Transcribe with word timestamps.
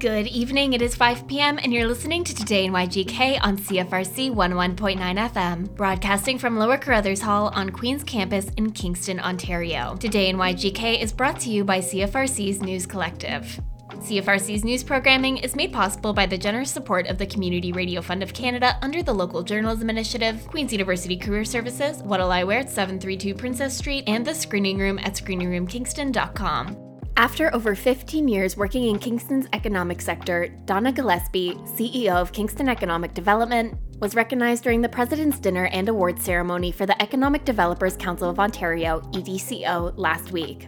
Good 0.00 0.26
evening. 0.26 0.72
It 0.72 0.82
is 0.82 0.96
5 0.96 1.28
p.m., 1.28 1.58
and 1.62 1.72
you're 1.72 1.86
listening 1.86 2.24
to 2.24 2.34
Today 2.34 2.64
in 2.64 2.72
YGK 2.72 3.38
on 3.42 3.56
CFRC 3.56 4.34
11.9 4.34 4.98
FM, 4.98 5.74
broadcasting 5.76 6.36
from 6.36 6.58
Lower 6.58 6.76
Carruthers 6.76 7.22
Hall 7.22 7.48
on 7.54 7.70
Queen's 7.70 8.02
campus 8.02 8.48
in 8.56 8.72
Kingston, 8.72 9.20
Ontario. 9.20 9.96
Today 9.96 10.28
in 10.28 10.36
YGK 10.36 11.00
is 11.00 11.12
brought 11.12 11.38
to 11.40 11.50
you 11.50 11.64
by 11.64 11.78
CFRC's 11.78 12.60
News 12.60 12.86
Collective. 12.86 13.60
CFRC's 13.90 14.64
news 14.64 14.82
programming 14.82 15.38
is 15.38 15.54
made 15.54 15.72
possible 15.72 16.12
by 16.12 16.26
the 16.26 16.36
generous 16.36 16.72
support 16.72 17.06
of 17.06 17.16
the 17.16 17.26
Community 17.26 17.70
Radio 17.70 18.02
Fund 18.02 18.22
of 18.22 18.34
Canada 18.34 18.76
under 18.82 19.02
the 19.02 19.14
Local 19.14 19.44
Journalism 19.44 19.88
Initiative, 19.88 20.44
Queen's 20.48 20.72
University 20.72 21.16
Career 21.16 21.44
Services, 21.44 22.02
What'll 22.02 22.32
I 22.32 22.42
Wear 22.42 22.58
at 22.58 22.68
732 22.68 23.34
Princess 23.34 23.76
Street, 23.76 24.04
and 24.08 24.26
the 24.26 24.34
Screening 24.34 24.78
Room 24.78 24.98
at 24.98 25.14
screeningroomkingston.com. 25.14 26.93
After 27.16 27.54
over 27.54 27.76
15 27.76 28.26
years 28.26 28.56
working 28.56 28.88
in 28.88 28.98
Kingston's 28.98 29.46
economic 29.52 30.00
sector, 30.00 30.48
Donna 30.64 30.90
Gillespie, 30.90 31.54
CEO 31.64 32.16
of 32.16 32.32
Kingston 32.32 32.68
Economic 32.68 33.14
Development, 33.14 33.78
was 34.00 34.16
recognized 34.16 34.64
during 34.64 34.80
the 34.80 34.88
President's 34.88 35.38
Dinner 35.38 35.66
and 35.66 35.88
Awards 35.88 36.24
ceremony 36.24 36.72
for 36.72 36.86
the 36.86 37.00
Economic 37.00 37.44
Developers 37.44 37.96
Council 37.96 38.28
of 38.28 38.40
Ontario, 38.40 39.00
EDCO, 39.12 39.94
last 39.96 40.32
week, 40.32 40.66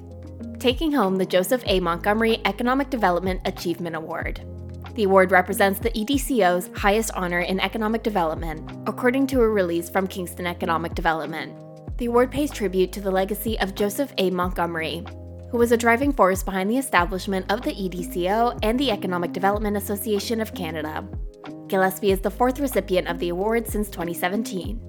taking 0.61 0.93
home 0.93 1.17
the 1.17 1.27
Joseph 1.27 1.65
A. 1.67 1.81
Montgomery 1.81 2.41
Economic 2.45 2.91
Development 2.91 3.41
Achievement 3.45 3.97
Award. 3.97 4.41
The 4.95 5.03
award 5.03 5.33
represents 5.33 5.81
the 5.81 5.91
EDCO's 5.91 6.71
highest 6.79 7.11
honor 7.15 7.41
in 7.41 7.59
economic 7.59 8.05
development, 8.05 8.71
according 8.87 9.27
to 9.29 9.41
a 9.41 9.49
release 9.49 9.91
from 9.91 10.07
Kingston 10.07 10.47
Economic 10.47 10.95
Development. 10.95 11.53
The 11.99 12.07
award 12.07 12.31
pays 12.31 12.53
tribute 12.53 12.93
to 12.93 13.01
the 13.01 13.11
legacy 13.11 13.59
of 13.59 13.75
Joseph 13.75 14.15
A. 14.19 14.31
Montgomery, 14.31 15.05
who 15.51 15.59
was 15.59 15.73
a 15.73 15.77
driving 15.77 16.13
force 16.13 16.43
behind 16.43 16.71
the 16.71 16.79
establishment 16.79 17.51
of 17.51 17.63
the 17.63 17.73
EDCO 17.73 18.59
and 18.63 18.79
the 18.79 18.91
Economic 18.91 19.33
Development 19.33 19.77
Association 19.77 20.41
of 20.41 20.55
Canada. 20.55 21.07
Gillespie 21.69 22.11
is 22.11 22.21
the 22.21 22.31
fourth 22.31 22.61
recipient 22.61 23.09
of 23.09 23.19
the 23.19 23.29
award 23.29 23.67
since 23.67 23.89
2017. 23.89 24.81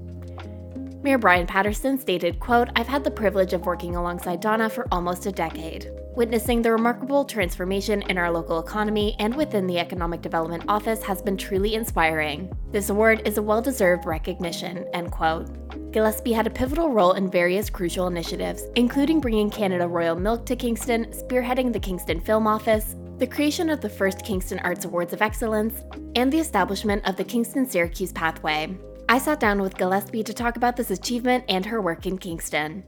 Mayor 1.04 1.18
Bryan 1.18 1.48
Paterson 1.48 1.98
stated, 1.98 2.40
quote, 2.40 2.70
I've 2.76 2.88
had 2.88 3.04
the 3.04 3.12
privilege 3.12 3.54
of 3.54 3.66
working 3.66 3.96
alongside 3.96 4.42
Donna 4.42 4.70
for 4.70 4.88
almost 4.92 5.26
a 5.26 5.32
decade, 5.32 5.90
witnessing 6.18 6.64
the 6.64 6.72
remarkable 6.72 7.24
transformation 7.24 8.02
in 8.10 8.18
our 8.18 8.32
local 8.32 8.60
economy 8.60 9.16
and 9.20 9.36
within 9.36 9.68
the 9.68 9.78
Economic 9.78 10.20
Development 10.20 10.64
Office 10.68 11.04
has 11.04 11.22
been 11.22 11.38
truly 11.38 11.76
inspiring. 11.76 12.52
This 12.72 12.90
award 12.90 13.22
is 13.24 13.38
a 13.38 13.42
well-deserved 13.44 14.08
recognition, 14.08 14.84
end 14.96 15.12
quote. 15.12 15.48
Gillespie 15.92 16.34
had 16.34 16.48
a 16.48 16.50
pivotal 16.50 16.92
role 16.92 17.14
in 17.14 17.30
various 17.30 17.70
crucial 17.70 18.08
initiatives, 18.08 18.64
including 18.76 19.20
bringing 19.20 19.52
Canada 19.52 19.88
Royal 19.88 20.16
Milk 20.16 20.44
to 20.48 20.56
Kingston, 20.56 21.06
spearheading 21.12 21.72
the 21.72 21.80
Kingston 21.80 22.20
Film 22.20 22.48
Office, 22.48 22.96
the 23.20 23.28
creation 23.28 23.70
of 23.70 23.80
the 23.80 23.90
first 23.90 24.26
Kingston 24.26 24.58
Arts 24.60 24.86
Awards 24.86 25.14
of 25.14 25.22
Excellence, 25.22 25.84
and 26.16 26.34
the 26.34 26.40
establishment 26.40 27.08
of 27.08 27.16
the 27.16 27.24
Kingston 27.24 27.70
Syracuse 27.70 28.12
Pathway. 28.12 28.76
I 29.08 29.20
sat 29.20 29.40
down 29.40 29.62
with 29.62 29.78
Gillespie 29.78 30.24
to 30.24 30.34
talk 30.34 30.58
about 30.58 30.76
this 30.78 30.90
achievement 30.90 31.44
and 31.48 31.64
her 31.68 31.80
work 31.80 32.08
in 32.08 32.18
Kingston. 32.18 32.84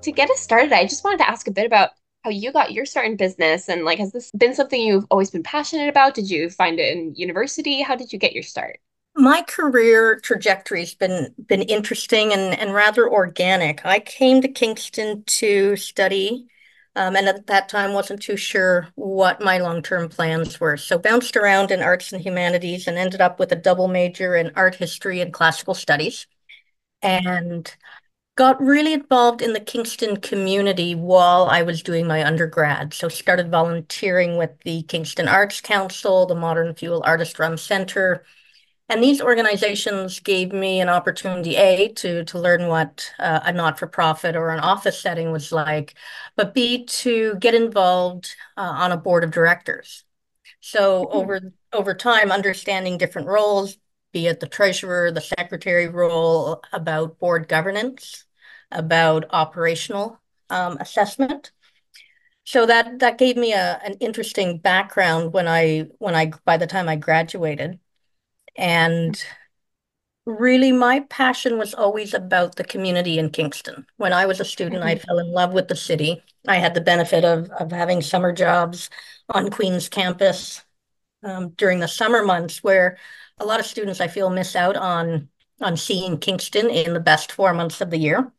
To 0.00 0.10
get 0.10 0.30
us 0.30 0.40
started, 0.40 0.72
I 0.72 0.84
just 0.84 1.04
wanted 1.04 1.18
to 1.18 1.28
ask 1.28 1.46
a 1.46 1.52
bit 1.52 1.66
about 1.66 1.90
how 2.22 2.30
you 2.30 2.52
got 2.52 2.72
your 2.72 2.84
start 2.86 3.06
in 3.06 3.16
business 3.16 3.68
and 3.68 3.84
like 3.84 3.98
has 3.98 4.12
this 4.12 4.30
been 4.32 4.54
something 4.54 4.80
you've 4.80 5.06
always 5.10 5.30
been 5.30 5.42
passionate 5.42 5.88
about? 5.88 6.14
Did 6.14 6.30
you 6.30 6.50
find 6.50 6.78
it 6.78 6.96
in 6.96 7.14
university? 7.14 7.82
How 7.82 7.96
did 7.96 8.12
you 8.12 8.18
get 8.18 8.32
your 8.32 8.42
start? 8.42 8.78
my 9.14 9.42
career 9.42 10.18
trajectory's 10.20 10.94
been 10.94 11.34
been 11.46 11.62
interesting 11.62 12.32
and, 12.32 12.58
and 12.58 12.72
rather 12.74 13.10
organic. 13.10 13.84
I 13.84 14.00
came 14.00 14.40
to 14.42 14.48
Kingston 14.48 15.24
to 15.26 15.76
study, 15.76 16.46
um, 16.96 17.16
and 17.16 17.28
at 17.28 17.46
that 17.46 17.68
time 17.68 17.92
wasn't 17.92 18.22
too 18.22 18.36
sure 18.36 18.88
what 18.94 19.42
my 19.42 19.58
long 19.58 19.82
term 19.82 20.08
plans 20.08 20.58
were. 20.60 20.76
So 20.76 20.98
bounced 20.98 21.36
around 21.36 21.70
in 21.70 21.80
arts 21.82 22.12
and 22.12 22.22
humanities 22.22 22.86
and 22.86 22.96
ended 22.96 23.20
up 23.20 23.38
with 23.38 23.52
a 23.52 23.56
double 23.56 23.88
major 23.88 24.34
in 24.36 24.52
art 24.56 24.76
history 24.76 25.20
and 25.20 25.32
classical 25.32 25.74
studies, 25.74 26.26
and 27.02 27.74
got 28.36 28.60
really 28.60 28.94
involved 28.94 29.42
in 29.42 29.52
the 29.52 29.60
Kingston 29.60 30.16
community 30.16 30.94
while 30.94 31.44
I 31.44 31.62
was 31.62 31.82
doing 31.82 32.06
my 32.06 32.24
undergrad. 32.24 32.94
So 32.94 33.08
started 33.08 33.50
volunteering 33.50 34.36
with 34.36 34.58
the 34.64 34.82
Kingston 34.84 35.28
Arts 35.28 35.60
Council, 35.60 36.26
the 36.26 36.34
Modern 36.34 36.74
Fuel 36.74 37.02
Artist 37.04 37.38
Run 37.38 37.58
Center 37.58 38.24
and 38.92 39.02
these 39.02 39.22
organizations 39.22 40.20
gave 40.20 40.52
me 40.52 40.80
an 40.80 40.90
opportunity, 40.90 41.56
A, 41.56 41.88
to, 41.94 42.24
to 42.24 42.38
learn 42.38 42.66
what 42.66 43.10
uh, 43.18 43.40
a 43.42 43.52
not 43.52 43.78
for 43.78 43.86
profit 43.86 44.36
or 44.36 44.50
an 44.50 44.60
office 44.60 45.00
setting 45.00 45.32
was 45.32 45.50
like, 45.50 45.94
but 46.36 46.52
B, 46.52 46.84
to 46.84 47.36
get 47.36 47.54
involved 47.54 48.34
uh, 48.56 48.60
on 48.60 48.92
a 48.92 48.98
board 48.98 49.24
of 49.24 49.30
directors. 49.30 50.04
So 50.60 51.06
mm-hmm. 51.06 51.16
over, 51.16 51.52
over 51.72 51.94
time, 51.94 52.30
understanding 52.30 52.98
different 52.98 53.28
roles, 53.28 53.78
be 54.12 54.26
it 54.26 54.40
the 54.40 54.46
treasurer, 54.46 55.10
the 55.10 55.20
secretary 55.20 55.88
role, 55.88 56.62
about 56.72 57.18
board 57.18 57.48
governance, 57.48 58.24
about 58.70 59.24
operational 59.30 60.20
um, 60.50 60.76
assessment. 60.78 61.52
So 62.44 62.66
that 62.66 62.98
that 62.98 63.18
gave 63.18 63.36
me 63.36 63.52
a, 63.52 63.80
an 63.84 63.94
interesting 63.94 64.58
background 64.58 65.32
when 65.32 65.46
I 65.48 65.88
when 65.98 66.14
I 66.14 66.32
by 66.44 66.56
the 66.56 66.66
time 66.66 66.88
I 66.88 66.96
graduated. 66.96 67.78
And 68.56 69.22
really, 70.26 70.72
my 70.72 71.00
passion 71.00 71.58
was 71.58 71.72
always 71.72 72.14
about 72.14 72.56
the 72.56 72.64
community 72.64 73.18
in 73.18 73.30
Kingston. 73.30 73.86
When 73.96 74.12
I 74.12 74.26
was 74.26 74.40
a 74.40 74.44
student, 74.44 74.82
mm-hmm. 74.82 74.88
I 74.88 74.96
fell 74.96 75.18
in 75.18 75.32
love 75.32 75.52
with 75.52 75.68
the 75.68 75.76
city. 75.76 76.22
I 76.46 76.56
had 76.56 76.74
the 76.74 76.80
benefit 76.80 77.24
of, 77.24 77.48
of 77.50 77.70
having 77.70 78.02
summer 78.02 78.32
jobs 78.32 78.90
on 79.28 79.50
Queen's 79.50 79.88
campus 79.88 80.62
um, 81.22 81.50
during 81.50 81.78
the 81.78 81.88
summer 81.88 82.24
months, 82.24 82.62
where 82.62 82.98
a 83.38 83.44
lot 83.44 83.60
of 83.60 83.66
students 83.66 84.00
I 84.00 84.08
feel 84.08 84.30
miss 84.30 84.56
out 84.56 84.76
on 84.76 85.28
on 85.60 85.76
seeing 85.76 86.18
Kingston 86.18 86.68
in 86.70 86.92
the 86.92 87.00
best 87.00 87.32
four 87.32 87.54
months 87.54 87.80
of 87.80 87.90
the 87.90 87.98
year 87.98 88.32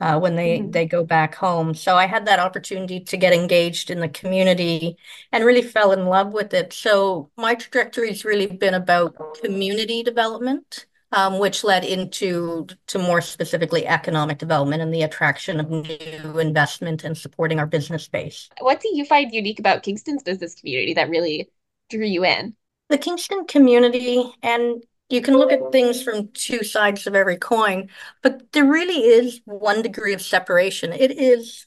uh, 0.00 0.18
when 0.18 0.36
they 0.36 0.58
mm-hmm. 0.58 0.70
they 0.70 0.86
go 0.86 1.04
back 1.04 1.34
home. 1.34 1.74
So 1.74 1.96
I 1.96 2.06
had 2.06 2.26
that 2.26 2.38
opportunity 2.38 3.00
to 3.00 3.16
get 3.16 3.32
engaged 3.32 3.90
in 3.90 4.00
the 4.00 4.08
community 4.08 4.96
and 5.32 5.44
really 5.44 5.62
fell 5.62 5.92
in 5.92 6.06
love 6.06 6.32
with 6.32 6.52
it. 6.54 6.72
So 6.72 7.30
my 7.36 7.54
trajectory 7.54 8.08
has 8.08 8.24
really 8.24 8.46
been 8.46 8.74
about 8.74 9.16
community 9.42 10.02
development. 10.02 10.86
Um, 11.12 11.38
which 11.38 11.62
led 11.62 11.84
into 11.84 12.66
to 12.88 12.98
more 12.98 13.20
specifically 13.20 13.86
economic 13.86 14.38
development 14.38 14.82
and 14.82 14.92
the 14.92 15.02
attraction 15.02 15.60
of 15.60 15.70
new 15.70 16.40
investment 16.40 17.04
and 17.04 17.16
supporting 17.16 17.60
our 17.60 17.68
business 17.68 18.08
base. 18.08 18.48
What 18.58 18.80
do 18.80 18.90
you 18.92 19.04
find 19.04 19.32
unique 19.32 19.60
about 19.60 19.84
Kingston's 19.84 20.24
business 20.24 20.56
community 20.56 20.92
that 20.94 21.08
really 21.08 21.50
drew 21.88 22.04
you 22.04 22.24
in? 22.24 22.56
The 22.94 22.98
Kingston 22.98 23.44
community 23.46 24.22
and 24.40 24.80
you 25.08 25.20
can 25.20 25.36
look 25.36 25.50
at 25.50 25.72
things 25.72 26.00
from 26.00 26.28
two 26.28 26.62
sides 26.62 27.08
of 27.08 27.16
every 27.16 27.36
coin, 27.36 27.88
but 28.22 28.52
there 28.52 28.66
really 28.66 29.00
is 29.00 29.40
one 29.46 29.82
degree 29.82 30.12
of 30.12 30.22
separation. 30.22 30.92
It 30.92 31.10
is 31.10 31.66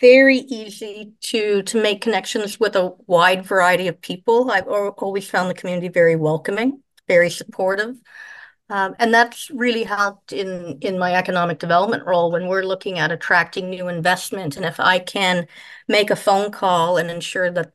very 0.00 0.38
easy 0.38 1.12
to 1.24 1.62
to 1.64 1.82
make 1.82 2.00
connections 2.00 2.58
with 2.58 2.74
a 2.74 2.94
wide 3.06 3.44
variety 3.44 3.86
of 3.86 4.00
people. 4.00 4.50
I've 4.50 4.66
always 4.66 5.28
found 5.28 5.50
the 5.50 5.54
community 5.60 5.88
very 5.88 6.16
welcoming, 6.16 6.82
very 7.06 7.28
supportive. 7.28 7.96
Um, 8.70 8.94
and 8.98 9.12
that's 9.12 9.50
really 9.50 9.84
helped 9.84 10.32
in 10.32 10.78
in 10.80 10.98
my 10.98 11.16
economic 11.16 11.58
development 11.58 12.06
role 12.06 12.32
when 12.32 12.48
we're 12.48 12.62
looking 12.62 12.98
at 12.98 13.12
attracting 13.12 13.68
new 13.68 13.88
investment. 13.88 14.56
And 14.56 14.64
if 14.64 14.80
I 14.80 15.00
can 15.00 15.48
make 15.86 16.10
a 16.10 16.16
phone 16.16 16.50
call 16.50 16.96
and 16.96 17.10
ensure 17.10 17.50
that 17.50 17.74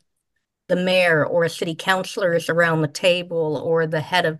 the 0.67 0.75
mayor 0.75 1.25
or 1.25 1.43
a 1.43 1.49
city 1.49 1.75
councilor 1.75 2.33
is 2.33 2.49
around 2.49 2.81
the 2.81 2.87
table 2.87 3.57
or 3.57 3.85
the 3.85 4.01
head 4.01 4.25
of 4.25 4.39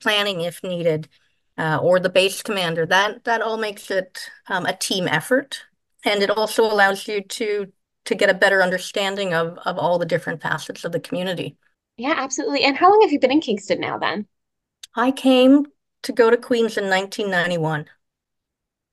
planning 0.00 0.40
if 0.40 0.62
needed, 0.62 1.08
uh, 1.56 1.78
or 1.82 2.00
the 2.00 2.08
base 2.08 2.42
commander. 2.42 2.86
That 2.86 3.24
that 3.24 3.42
all 3.42 3.56
makes 3.56 3.90
it 3.90 4.30
um, 4.48 4.66
a 4.66 4.76
team 4.76 5.08
effort, 5.08 5.64
and 6.04 6.22
it 6.22 6.30
also 6.30 6.62
allows 6.64 7.06
you 7.08 7.22
to 7.22 7.72
to 8.06 8.14
get 8.14 8.30
a 8.30 8.34
better 8.34 8.62
understanding 8.62 9.34
of 9.34 9.58
of 9.64 9.78
all 9.78 9.98
the 9.98 10.06
different 10.06 10.42
facets 10.42 10.84
of 10.84 10.92
the 10.92 11.00
community. 11.00 11.56
Yeah, 11.96 12.14
absolutely. 12.16 12.62
And 12.62 12.76
how 12.76 12.90
long 12.90 13.02
have 13.02 13.12
you 13.12 13.18
been 13.18 13.32
in 13.32 13.40
Kingston 13.40 13.80
now? 13.80 13.98
Then 13.98 14.26
I 14.94 15.10
came 15.10 15.66
to 16.02 16.12
go 16.12 16.30
to 16.30 16.36
Queens 16.36 16.76
in 16.76 16.88
1991. 16.88 17.86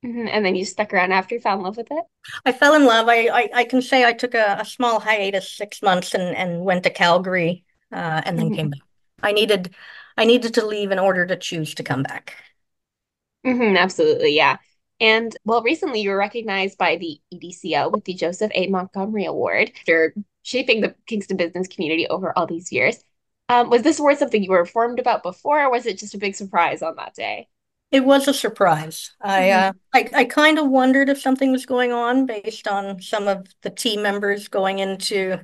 Mm-hmm. 0.04 0.28
And 0.28 0.44
then 0.44 0.54
you 0.54 0.64
stuck 0.64 0.92
around 0.92 1.12
after 1.12 1.34
you 1.34 1.40
fell 1.40 1.56
in 1.56 1.62
love 1.62 1.76
with 1.76 1.88
it? 1.90 2.04
I 2.44 2.52
fell 2.52 2.74
in 2.74 2.84
love. 2.84 3.08
I 3.08 3.28
I, 3.28 3.48
I 3.54 3.64
can 3.64 3.82
say 3.82 4.04
I 4.04 4.12
took 4.12 4.34
a, 4.34 4.58
a 4.60 4.64
small 4.64 5.00
hiatus, 5.00 5.50
six 5.50 5.82
months, 5.82 6.14
and 6.14 6.36
and 6.36 6.64
went 6.64 6.84
to 6.84 6.90
Calgary, 6.90 7.64
uh, 7.92 8.22
and 8.24 8.38
then 8.38 8.46
mm-hmm. 8.46 8.54
came 8.54 8.70
back. 8.70 8.80
I 9.22 9.32
needed 9.32 9.74
I 10.16 10.24
needed 10.24 10.54
to 10.54 10.66
leave 10.66 10.90
in 10.90 10.98
order 10.98 11.26
to 11.26 11.36
choose 11.36 11.74
to 11.74 11.82
come 11.82 12.02
back. 12.02 12.34
Mm-hmm, 13.44 13.76
absolutely, 13.76 14.34
yeah. 14.36 14.58
And 15.00 15.36
well, 15.44 15.62
recently 15.62 16.00
you 16.00 16.10
were 16.10 16.16
recognized 16.16 16.78
by 16.78 16.96
the 16.96 17.20
EDCO 17.32 17.92
with 17.92 18.04
the 18.04 18.14
Joseph 18.14 18.50
A. 18.54 18.66
Montgomery 18.68 19.26
Award 19.26 19.72
for 19.84 20.14
shaping 20.42 20.80
the 20.80 20.94
Kingston 21.06 21.36
business 21.36 21.68
community 21.68 22.06
over 22.08 22.36
all 22.36 22.46
these 22.46 22.72
years. 22.72 22.98
Um, 23.48 23.70
was 23.70 23.82
this 23.82 23.98
award 23.98 24.18
something 24.18 24.42
you 24.42 24.50
were 24.50 24.60
informed 24.60 24.98
about 24.98 25.22
before, 25.22 25.62
or 25.62 25.70
was 25.70 25.86
it 25.86 25.98
just 25.98 26.14
a 26.14 26.18
big 26.18 26.34
surprise 26.34 26.82
on 26.82 26.96
that 26.96 27.14
day? 27.14 27.48
It 27.96 28.04
was 28.04 28.28
a 28.28 28.34
surprise. 28.34 29.14
I 29.20 29.40
mm-hmm. 29.40 29.68
uh, 29.70 29.72
I, 29.94 30.20
I 30.22 30.24
kind 30.26 30.58
of 30.58 30.68
wondered 30.68 31.08
if 31.08 31.20
something 31.20 31.52
was 31.52 31.66
going 31.66 31.92
on 31.92 32.26
based 32.26 32.68
on 32.68 33.00
some 33.00 33.28
of 33.28 33.46
the 33.62 33.70
team 33.70 34.02
members 34.02 34.48
going 34.48 34.78
into, 34.80 35.38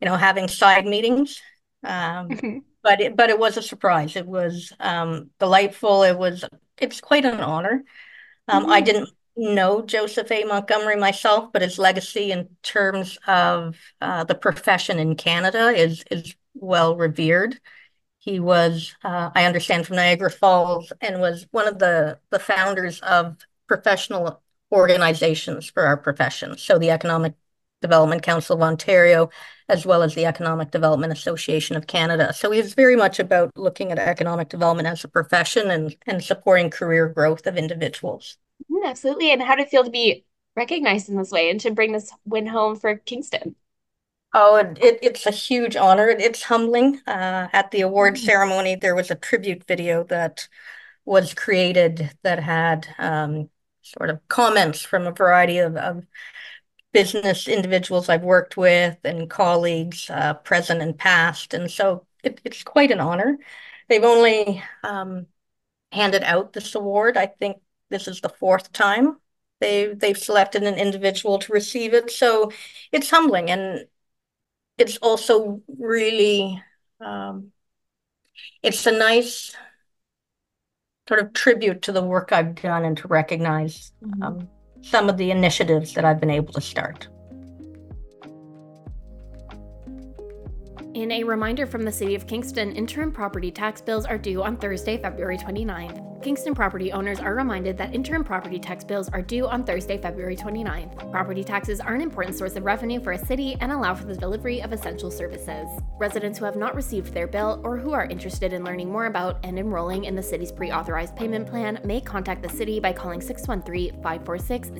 you 0.00 0.06
know, 0.06 0.16
having 0.16 0.48
side 0.48 0.86
meetings 0.86 1.40
Um, 1.84 2.28
mm-hmm. 2.28 2.58
but 2.82 3.00
it, 3.00 3.16
but 3.16 3.30
it 3.30 3.38
was 3.38 3.56
a 3.56 3.62
surprise. 3.62 4.16
It 4.16 4.26
was 4.26 4.72
um, 4.80 5.30
delightful. 5.38 6.02
It 6.02 6.18
was 6.18 6.44
it's 6.78 7.00
quite 7.00 7.24
an 7.24 7.40
honor. 7.40 7.84
Um, 8.48 8.64
mm-hmm. 8.64 8.72
I 8.72 8.80
didn't 8.80 9.10
know 9.36 9.82
Joseph 9.82 10.30
A. 10.32 10.44
Montgomery 10.44 10.96
myself, 10.96 11.52
but 11.52 11.62
his 11.62 11.78
legacy 11.78 12.32
in 12.32 12.48
terms 12.62 13.18
of 13.26 13.76
uh, 14.00 14.24
the 14.24 14.34
profession 14.34 14.98
in 14.98 15.16
Canada 15.16 15.68
is 15.68 16.04
is 16.10 16.34
well 16.54 16.96
revered. 16.96 17.60
He 18.28 18.40
was, 18.40 18.94
uh, 19.02 19.30
I 19.34 19.46
understand, 19.46 19.86
from 19.86 19.96
Niagara 19.96 20.30
Falls 20.30 20.92
and 21.00 21.18
was 21.18 21.46
one 21.50 21.66
of 21.66 21.78
the 21.78 22.18
the 22.28 22.38
founders 22.38 23.00
of 23.00 23.38
professional 23.66 24.42
organizations 24.70 25.70
for 25.70 25.84
our 25.84 25.96
profession. 25.96 26.58
So 26.58 26.78
the 26.78 26.90
Economic 26.90 27.32
Development 27.80 28.22
Council 28.22 28.56
of 28.56 28.62
Ontario, 28.62 29.30
as 29.70 29.86
well 29.86 30.02
as 30.02 30.14
the 30.14 30.26
Economic 30.26 30.70
Development 30.70 31.10
Association 31.10 31.74
of 31.74 31.86
Canada. 31.86 32.34
So 32.34 32.50
he's 32.50 32.74
very 32.74 32.96
much 32.96 33.18
about 33.18 33.50
looking 33.56 33.92
at 33.92 33.98
economic 33.98 34.50
development 34.50 34.88
as 34.88 35.04
a 35.04 35.08
profession 35.08 35.70
and, 35.70 35.96
and 36.06 36.22
supporting 36.22 36.68
career 36.68 37.08
growth 37.08 37.46
of 37.46 37.56
individuals. 37.56 38.36
Absolutely. 38.84 39.32
And 39.32 39.42
how 39.42 39.56
did 39.56 39.68
it 39.68 39.70
feel 39.70 39.84
to 39.84 39.90
be 39.90 40.26
recognized 40.54 41.08
in 41.08 41.16
this 41.16 41.30
way 41.30 41.48
and 41.48 41.60
to 41.60 41.70
bring 41.70 41.92
this 41.92 42.12
win 42.26 42.46
home 42.46 42.76
for 42.76 42.94
Kingston? 42.96 43.56
Oh, 44.34 44.56
it, 44.56 44.98
it's 45.02 45.26
a 45.26 45.30
huge 45.30 45.74
honor. 45.76 46.08
It's 46.08 46.42
humbling. 46.42 47.00
Uh, 47.06 47.48
at 47.52 47.70
the 47.70 47.80
award 47.80 48.14
mm-hmm. 48.14 48.24
ceremony, 48.26 48.76
there 48.76 48.94
was 48.94 49.10
a 49.10 49.14
tribute 49.14 49.64
video 49.64 50.04
that 50.04 50.48
was 51.04 51.32
created 51.32 52.10
that 52.22 52.38
had 52.38 52.86
um, 52.98 53.48
sort 53.82 54.10
of 54.10 54.26
comments 54.28 54.82
from 54.82 55.06
a 55.06 55.12
variety 55.12 55.58
of, 55.58 55.76
of 55.76 56.04
business 56.92 57.48
individuals 57.48 58.08
I've 58.08 58.22
worked 58.22 58.56
with 58.56 58.98
and 59.04 59.30
colleagues, 59.30 60.10
uh, 60.10 60.34
present 60.34 60.82
and 60.82 60.96
past. 60.96 61.54
And 61.54 61.70
so 61.70 62.06
it, 62.22 62.40
it's 62.44 62.62
quite 62.62 62.90
an 62.90 63.00
honor. 63.00 63.38
They've 63.88 64.04
only 64.04 64.62
um, 64.84 65.26
handed 65.92 66.22
out 66.22 66.52
this 66.52 66.74
award. 66.74 67.16
I 67.16 67.26
think 67.26 67.58
this 67.88 68.06
is 68.06 68.20
the 68.20 68.28
fourth 68.28 68.72
time 68.72 69.16
they 69.60 69.92
they've 69.94 70.18
selected 70.18 70.62
an 70.62 70.74
individual 70.74 71.38
to 71.40 71.52
receive 71.52 71.94
it. 71.94 72.10
So 72.10 72.52
it's 72.92 73.10
humbling 73.10 73.50
and 73.50 73.86
it's 74.78 74.96
also 74.98 75.60
really 75.78 76.62
um, 77.00 77.52
it's 78.62 78.86
a 78.86 78.92
nice 78.92 79.54
sort 81.08 81.20
of 81.20 81.32
tribute 81.32 81.82
to 81.82 81.92
the 81.92 82.02
work 82.02 82.32
I've 82.32 82.54
done 82.54 82.84
and 82.84 82.96
to 82.98 83.08
recognize 83.08 83.92
mm-hmm. 84.02 84.22
um, 84.22 84.48
some 84.82 85.08
of 85.08 85.16
the 85.16 85.30
initiatives 85.30 85.94
that 85.94 86.04
I've 86.04 86.20
been 86.20 86.30
able 86.30 86.52
to 86.52 86.60
start. 86.60 87.08
In 90.94 91.12
a 91.12 91.24
reminder 91.24 91.66
from 91.66 91.84
the 91.84 91.92
City 91.92 92.14
of 92.14 92.26
Kingston, 92.26 92.74
interim 92.74 93.12
property 93.12 93.50
tax 93.50 93.80
bills 93.80 94.04
are 94.04 94.18
due 94.18 94.42
on 94.42 94.56
Thursday, 94.56 95.00
February 95.00 95.38
29th. 95.38 96.07
Kingston 96.22 96.52
property 96.52 96.90
owners 96.90 97.20
are 97.20 97.36
reminded 97.36 97.78
that 97.78 97.94
interim 97.94 98.24
property 98.24 98.58
tax 98.58 98.82
bills 98.82 99.08
are 99.10 99.22
due 99.22 99.46
on 99.46 99.62
Thursday, 99.62 99.96
February 99.96 100.34
29th. 100.34 101.10
Property 101.12 101.44
taxes 101.44 101.78
are 101.80 101.94
an 101.94 102.00
important 102.00 102.36
source 102.36 102.56
of 102.56 102.64
revenue 102.64 103.00
for 103.00 103.12
a 103.12 103.18
city 103.18 103.56
and 103.60 103.70
allow 103.70 103.94
for 103.94 104.04
the 104.04 104.16
delivery 104.16 104.60
of 104.60 104.72
essential 104.72 105.12
services. 105.12 105.68
Residents 105.98 106.38
who 106.38 106.44
have 106.44 106.56
not 106.56 106.74
received 106.74 107.14
their 107.14 107.28
bill 107.28 107.60
or 107.62 107.76
who 107.76 107.92
are 107.92 108.06
interested 108.06 108.52
in 108.52 108.64
learning 108.64 108.90
more 108.90 109.06
about 109.06 109.38
and 109.44 109.60
enrolling 109.60 110.04
in 110.04 110.16
the 110.16 110.22
city's 110.22 110.50
pre 110.50 110.72
authorized 110.72 111.14
payment 111.14 111.46
plan 111.46 111.78
may 111.84 112.00
contact 112.00 112.42
the 112.42 112.48
city 112.48 112.80
by 112.80 112.92
calling 112.92 113.20
613 113.20 114.02
546 114.02 114.70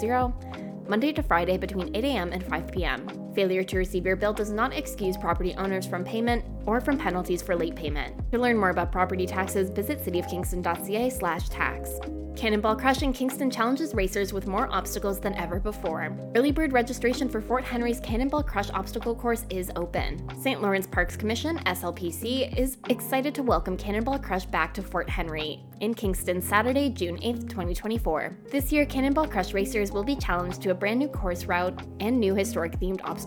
0000 0.00 0.70
Monday 0.88 1.12
to 1.12 1.22
Friday 1.22 1.56
between 1.58 1.94
8 1.94 2.04
a.m. 2.04 2.32
and 2.32 2.42
5 2.42 2.72
p.m. 2.72 3.29
Failure 3.34 3.62
to 3.62 3.78
receive 3.78 4.04
your 4.06 4.16
bill 4.16 4.32
does 4.32 4.50
not 4.50 4.72
excuse 4.72 5.16
property 5.16 5.54
owners 5.54 5.86
from 5.86 6.04
payment 6.04 6.44
or 6.66 6.80
from 6.80 6.98
penalties 6.98 7.42
for 7.42 7.54
late 7.54 7.76
payment. 7.76 8.14
To 8.32 8.38
learn 8.38 8.56
more 8.56 8.70
about 8.70 8.90
property 8.92 9.26
taxes, 9.26 9.70
visit 9.70 10.04
cityofkingston.ca/tax. 10.04 12.00
Cannonball 12.36 12.76
Crush 12.76 13.02
in 13.02 13.12
Kingston 13.12 13.50
challenges 13.50 13.92
racers 13.92 14.32
with 14.32 14.46
more 14.46 14.66
obstacles 14.72 15.20
than 15.20 15.34
ever 15.34 15.60
before. 15.60 16.16
Early 16.34 16.52
bird 16.52 16.72
registration 16.72 17.28
for 17.28 17.42
Fort 17.42 17.64
Henry's 17.64 18.00
Cannonball 18.00 18.44
Crush 18.44 18.70
obstacle 18.70 19.14
course 19.14 19.44
is 19.50 19.70
open. 19.76 20.26
St. 20.40 20.62
Lawrence 20.62 20.86
Parks 20.86 21.18
Commission, 21.18 21.58
SLPC, 21.66 22.56
is 22.56 22.78
excited 22.88 23.34
to 23.34 23.42
welcome 23.42 23.76
Cannonball 23.76 24.20
Crush 24.20 24.46
back 24.46 24.72
to 24.74 24.82
Fort 24.82 25.10
Henry 25.10 25.62
in 25.80 25.92
Kingston 25.92 26.40
Saturday, 26.40 26.88
June 26.88 27.18
8, 27.20 27.48
2024. 27.50 28.38
This 28.50 28.72
year, 28.72 28.86
Cannonball 28.86 29.28
Crush 29.28 29.52
racers 29.52 29.92
will 29.92 30.04
be 30.04 30.16
challenged 30.16 30.62
to 30.62 30.70
a 30.70 30.74
brand 30.74 30.98
new 30.98 31.08
course 31.08 31.44
route 31.44 31.78
and 32.00 32.18
new 32.18 32.34
historic 32.34 32.72
themed 32.78 33.00
obstacles, 33.04 33.19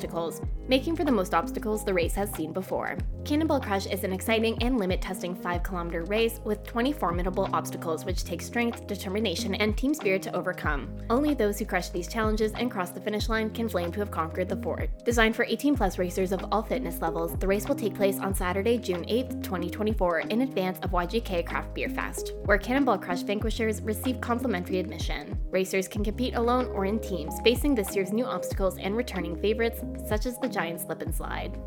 making 0.68 0.96
for 0.96 1.04
the 1.04 1.12
most 1.12 1.34
obstacles 1.34 1.84
the 1.84 1.94
race 1.94 2.16
has 2.16 2.32
seen 2.32 2.54
before. 2.54 2.98
Cannonball 3.26 3.60
Crush 3.60 3.86
is 3.86 4.04
an 4.04 4.14
exciting 4.14 4.62
and 4.62 4.78
limit 4.78 5.02
testing 5.02 5.36
5 5.36 5.64
kilometer 5.64 6.04
race 6.06 6.40
with 6.44 6.64
20 6.64 6.94
formidable 6.94 7.50
obstacles 7.54 8.06
which 8.06 8.24
take 8.24 8.42
strength, 8.42 8.88
determination, 8.88 9.56
and 9.56 9.78
team 9.78 9.94
spirit 9.94 10.22
to 10.24 10.36
overcome. 10.36 10.90
Only 11.10 11.34
those 11.34 11.60
who 11.60 11.66
crush 11.66 11.90
these 11.90 12.08
challenges 12.08 12.54
and 12.54 12.72
cross 12.72 12.92
the 12.92 13.02
finish 13.02 13.30
line 13.30 13.50
can 13.50 13.70
claim 13.70 13.92
to 13.92 14.00
have 14.00 14.12
conquered 14.12 14.50
the 14.50 14.58
fort. 14.58 14.90
Designed 15.06 15.36
for 15.36 15.46
18 15.46 15.76
plus 15.76 15.98
racers 15.98 16.32
of 16.32 16.46
all 16.52 16.64
fitness 16.64 17.02
levels, 17.02 17.38
the 17.38 17.48
race 17.48 17.68
will 17.68 17.76
take 17.76 17.96
place 17.96 18.20
on 18.20 18.34
Saturday, 18.34 18.78
June 18.78 19.06
8th, 19.06 19.44
2024, 19.44 20.20
in 20.22 20.42
advance 20.42 20.80
of 20.80 20.92
YGK 20.92 21.46
Craft 21.46 21.74
Beer 21.74 21.90
Fest, 21.90 22.34
where 22.46 22.58
Cannonball 22.58 22.98
Crush 22.98 23.22
vanquishers 23.22 23.82
receive 23.82 24.22
complimentary 24.22 24.80
admission. 24.80 25.38
Racers 25.52 25.88
can 25.88 26.04
compete 26.04 26.36
alone 26.36 26.66
or 26.68 26.86
in 26.86 27.00
teams, 27.00 27.36
facing 27.44 27.76
this 27.76 27.96
year's 27.96 28.12
new 28.12 28.26
obstacles 28.26 28.78
and 28.78 28.96
returning 28.96 29.36
favorites, 29.36 29.82
such 30.08 30.26
as 30.26 30.38
the 30.40 30.48
giant 30.48 30.82
slip 30.82 31.02
and 31.02 31.14
slide. 31.14 31.58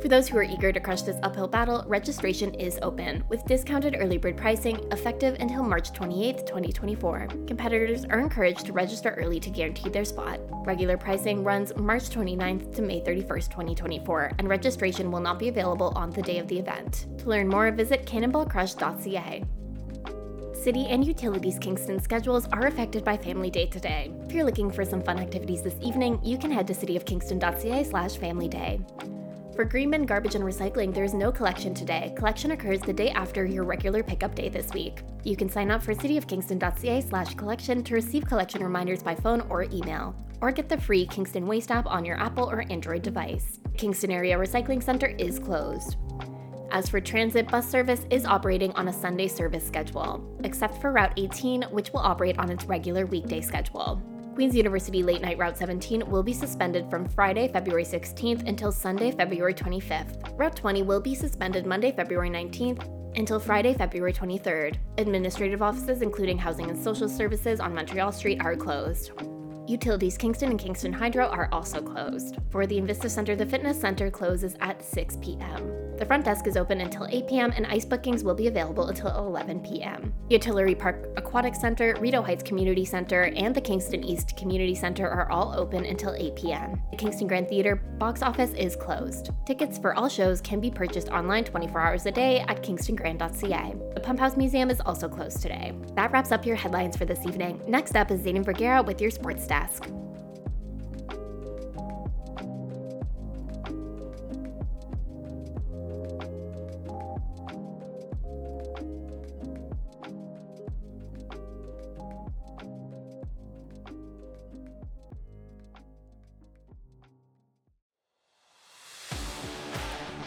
For 0.00 0.08
those 0.08 0.28
who 0.28 0.36
are 0.36 0.42
eager 0.42 0.72
to 0.72 0.78
crush 0.80 1.02
this 1.02 1.18
uphill 1.22 1.48
battle, 1.48 1.82
registration 1.86 2.54
is 2.54 2.78
open, 2.82 3.24
with 3.28 3.44
discounted 3.46 3.96
early 3.98 4.18
bird 4.18 4.36
pricing 4.36 4.78
effective 4.92 5.36
until 5.40 5.62
March 5.62 5.92
28, 5.92 6.46
2024. 6.46 7.28
Competitors 7.46 8.04
are 8.04 8.20
encouraged 8.20 8.66
to 8.66 8.72
register 8.72 9.14
early 9.18 9.40
to 9.40 9.50
guarantee 9.50 9.88
their 9.88 10.04
spot. 10.04 10.38
Regular 10.66 10.96
pricing 10.98 11.42
runs 11.42 11.74
March 11.76 12.10
29th 12.10 12.74
to 12.76 12.82
May 12.82 13.00
31st, 13.00 13.48
2024, 13.50 14.32
and 14.38 14.48
registration 14.48 15.10
will 15.10 15.20
not 15.20 15.38
be 15.38 15.48
available 15.48 15.92
on 15.96 16.10
the 16.10 16.22
day 16.22 16.38
of 16.38 16.46
the 16.46 16.58
event. 16.58 17.06
To 17.18 17.28
learn 17.28 17.48
more, 17.48 17.70
visit 17.72 18.04
cannonballcrush.ca. 18.06 19.44
City 20.66 20.86
and 20.86 21.06
Utilities 21.06 21.60
Kingston 21.60 22.02
schedules 22.02 22.48
are 22.48 22.66
affected 22.66 23.04
by 23.04 23.16
Family 23.16 23.50
Day 23.50 23.66
today. 23.66 24.12
If 24.24 24.32
you're 24.32 24.44
looking 24.44 24.68
for 24.68 24.84
some 24.84 25.00
fun 25.00 25.16
activities 25.20 25.62
this 25.62 25.76
evening, 25.80 26.18
you 26.24 26.36
can 26.36 26.50
head 26.50 26.66
to 26.66 26.74
cityofkingston.ca 26.74 27.84
slash 27.84 28.16
family 28.16 28.48
day. 28.48 28.80
For 29.54 29.64
green 29.64 29.92
bin 29.92 30.06
garbage 30.06 30.34
and 30.34 30.42
recycling, 30.42 30.92
there 30.92 31.04
is 31.04 31.14
no 31.14 31.30
collection 31.30 31.72
today. 31.72 32.12
Collection 32.16 32.50
occurs 32.50 32.80
the 32.80 32.92
day 32.92 33.10
after 33.10 33.46
your 33.46 33.62
regular 33.62 34.02
pickup 34.02 34.34
day 34.34 34.48
this 34.48 34.72
week. 34.72 35.02
You 35.22 35.36
can 35.36 35.48
sign 35.48 35.70
up 35.70 35.84
for 35.84 35.94
cityofkingston.ca 35.94 37.00
slash 37.02 37.34
collection 37.36 37.84
to 37.84 37.94
receive 37.94 38.26
collection 38.26 38.60
reminders 38.60 39.04
by 39.04 39.14
phone 39.14 39.42
or 39.42 39.66
email, 39.72 40.16
or 40.40 40.50
get 40.50 40.68
the 40.68 40.80
free 40.80 41.06
Kingston 41.06 41.46
Waste 41.46 41.70
app 41.70 41.86
on 41.86 42.04
your 42.04 42.18
Apple 42.18 42.50
or 42.50 42.64
Android 42.72 43.02
device. 43.02 43.60
Kingston 43.76 44.10
Area 44.10 44.36
Recycling 44.36 44.82
Center 44.82 45.06
is 45.06 45.38
closed. 45.38 45.96
As 46.70 46.88
for 46.88 47.00
transit, 47.00 47.48
bus 47.48 47.68
service 47.68 48.06
is 48.10 48.24
operating 48.24 48.72
on 48.72 48.88
a 48.88 48.92
Sunday 48.92 49.28
service 49.28 49.66
schedule, 49.66 50.24
except 50.44 50.80
for 50.80 50.92
Route 50.92 51.12
18, 51.16 51.62
which 51.70 51.92
will 51.92 52.00
operate 52.00 52.38
on 52.38 52.50
its 52.50 52.64
regular 52.64 53.06
weekday 53.06 53.40
schedule. 53.40 54.02
Queen's 54.34 54.54
University 54.54 55.02
Late 55.02 55.22
Night 55.22 55.38
Route 55.38 55.56
17 55.56 56.10
will 56.10 56.22
be 56.22 56.34
suspended 56.34 56.90
from 56.90 57.08
Friday, 57.08 57.48
February 57.48 57.84
16th 57.84 58.46
until 58.46 58.70
Sunday, 58.70 59.10
February 59.10 59.54
25th. 59.54 60.38
Route 60.38 60.56
20 60.56 60.82
will 60.82 61.00
be 61.00 61.14
suspended 61.14 61.64
Monday, 61.64 61.92
February 61.92 62.28
19th 62.28 62.86
until 63.16 63.40
Friday, 63.40 63.72
February 63.72 64.12
23rd. 64.12 64.76
Administrative 64.98 65.62
offices, 65.62 66.02
including 66.02 66.36
Housing 66.36 66.68
and 66.68 66.78
Social 66.78 67.08
Services 67.08 67.60
on 67.60 67.74
Montreal 67.74 68.12
Street, 68.12 68.42
are 68.42 68.56
closed. 68.56 69.12
Utilities 69.68 70.16
Kingston 70.16 70.50
and 70.50 70.58
Kingston 70.58 70.92
Hydro 70.92 71.26
are 71.26 71.48
also 71.50 71.82
closed. 71.82 72.38
For 72.50 72.66
the 72.66 72.80
Invista 72.80 73.10
Center, 73.10 73.34
the 73.34 73.46
fitness 73.46 73.80
center 73.80 74.10
closes 74.10 74.54
at 74.60 74.82
6 74.84 75.18
p.m. 75.20 75.72
The 75.96 76.04
front 76.04 76.24
desk 76.24 76.46
is 76.46 76.56
open 76.56 76.82
until 76.82 77.06
8 77.10 77.26
p.m., 77.26 77.52
and 77.56 77.66
ice 77.66 77.84
bookings 77.84 78.22
will 78.22 78.34
be 78.34 78.48
available 78.48 78.88
until 78.88 79.08
11 79.16 79.60
p.m. 79.60 80.12
The 80.28 80.76
Park 80.78 81.08
Aquatic 81.16 81.54
Center, 81.54 81.96
Rideau 81.98 82.22
Heights 82.22 82.42
Community 82.42 82.84
Center, 82.84 83.22
and 83.22 83.54
the 83.54 83.60
Kingston 83.60 84.04
East 84.04 84.36
Community 84.36 84.74
Center 84.74 85.08
are 85.08 85.30
all 85.30 85.54
open 85.56 85.84
until 85.84 86.14
8 86.14 86.36
p.m. 86.36 86.80
The 86.90 86.96
Kingston 86.96 87.26
Grand 87.26 87.48
Theater 87.48 87.76
box 87.76 88.22
office 88.22 88.52
is 88.52 88.76
closed. 88.76 89.30
Tickets 89.46 89.78
for 89.78 89.94
all 89.94 90.08
shows 90.08 90.40
can 90.40 90.60
be 90.60 90.70
purchased 90.70 91.08
online 91.08 91.44
24 91.44 91.80
hours 91.80 92.06
a 92.06 92.12
day 92.12 92.40
at 92.40 92.62
kingstongrand.ca. 92.62 93.74
The 93.94 94.00
Pump 94.00 94.20
House 94.20 94.36
Museum 94.36 94.70
is 94.70 94.80
also 94.82 95.08
closed 95.08 95.40
today. 95.40 95.72
That 95.94 96.12
wraps 96.12 96.30
up 96.30 96.44
your 96.44 96.56
headlines 96.56 96.96
for 96.96 97.06
this 97.06 97.24
evening. 97.26 97.60
Next 97.66 97.96
up 97.96 98.10
is 98.10 98.20
Zayden 98.20 98.44
Vergara 98.44 98.82
with 98.82 99.00
your 99.00 99.10
sports 99.10 99.46
desk. 99.46 99.55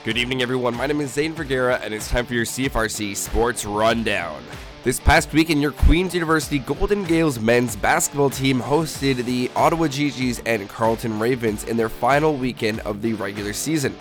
Good 0.05 0.17
evening, 0.17 0.41
everyone. 0.41 0.75
My 0.75 0.87
name 0.87 1.01
is 1.01 1.13
Zane 1.13 1.33
Vergara, 1.33 1.75
and 1.83 1.93
it's 1.93 2.07
time 2.07 2.25
for 2.25 2.33
your 2.33 2.45
CFRC 2.45 3.15
Sports 3.15 3.63
Rundown. 3.63 4.41
This 4.81 4.97
past 4.97 5.33
weekend, 5.33 5.61
your 5.61 5.73
Queen's 5.73 6.13
University 6.13 6.57
Golden 6.57 7.03
Gaels 7.03 7.37
men's 7.37 7.75
basketball 7.75 8.29
team 8.29 8.61
hosted 8.61 9.25
the 9.25 9.51
Ottawa 9.53 9.89
Gee-Gees 9.89 10.41
and 10.45 10.69
Carleton 10.69 11.19
Ravens 11.19 11.65
in 11.65 11.75
their 11.75 11.89
final 11.89 12.37
weekend 12.37 12.79
of 12.81 13.01
the 13.01 13.11
regular 13.15 13.51
season. 13.51 13.93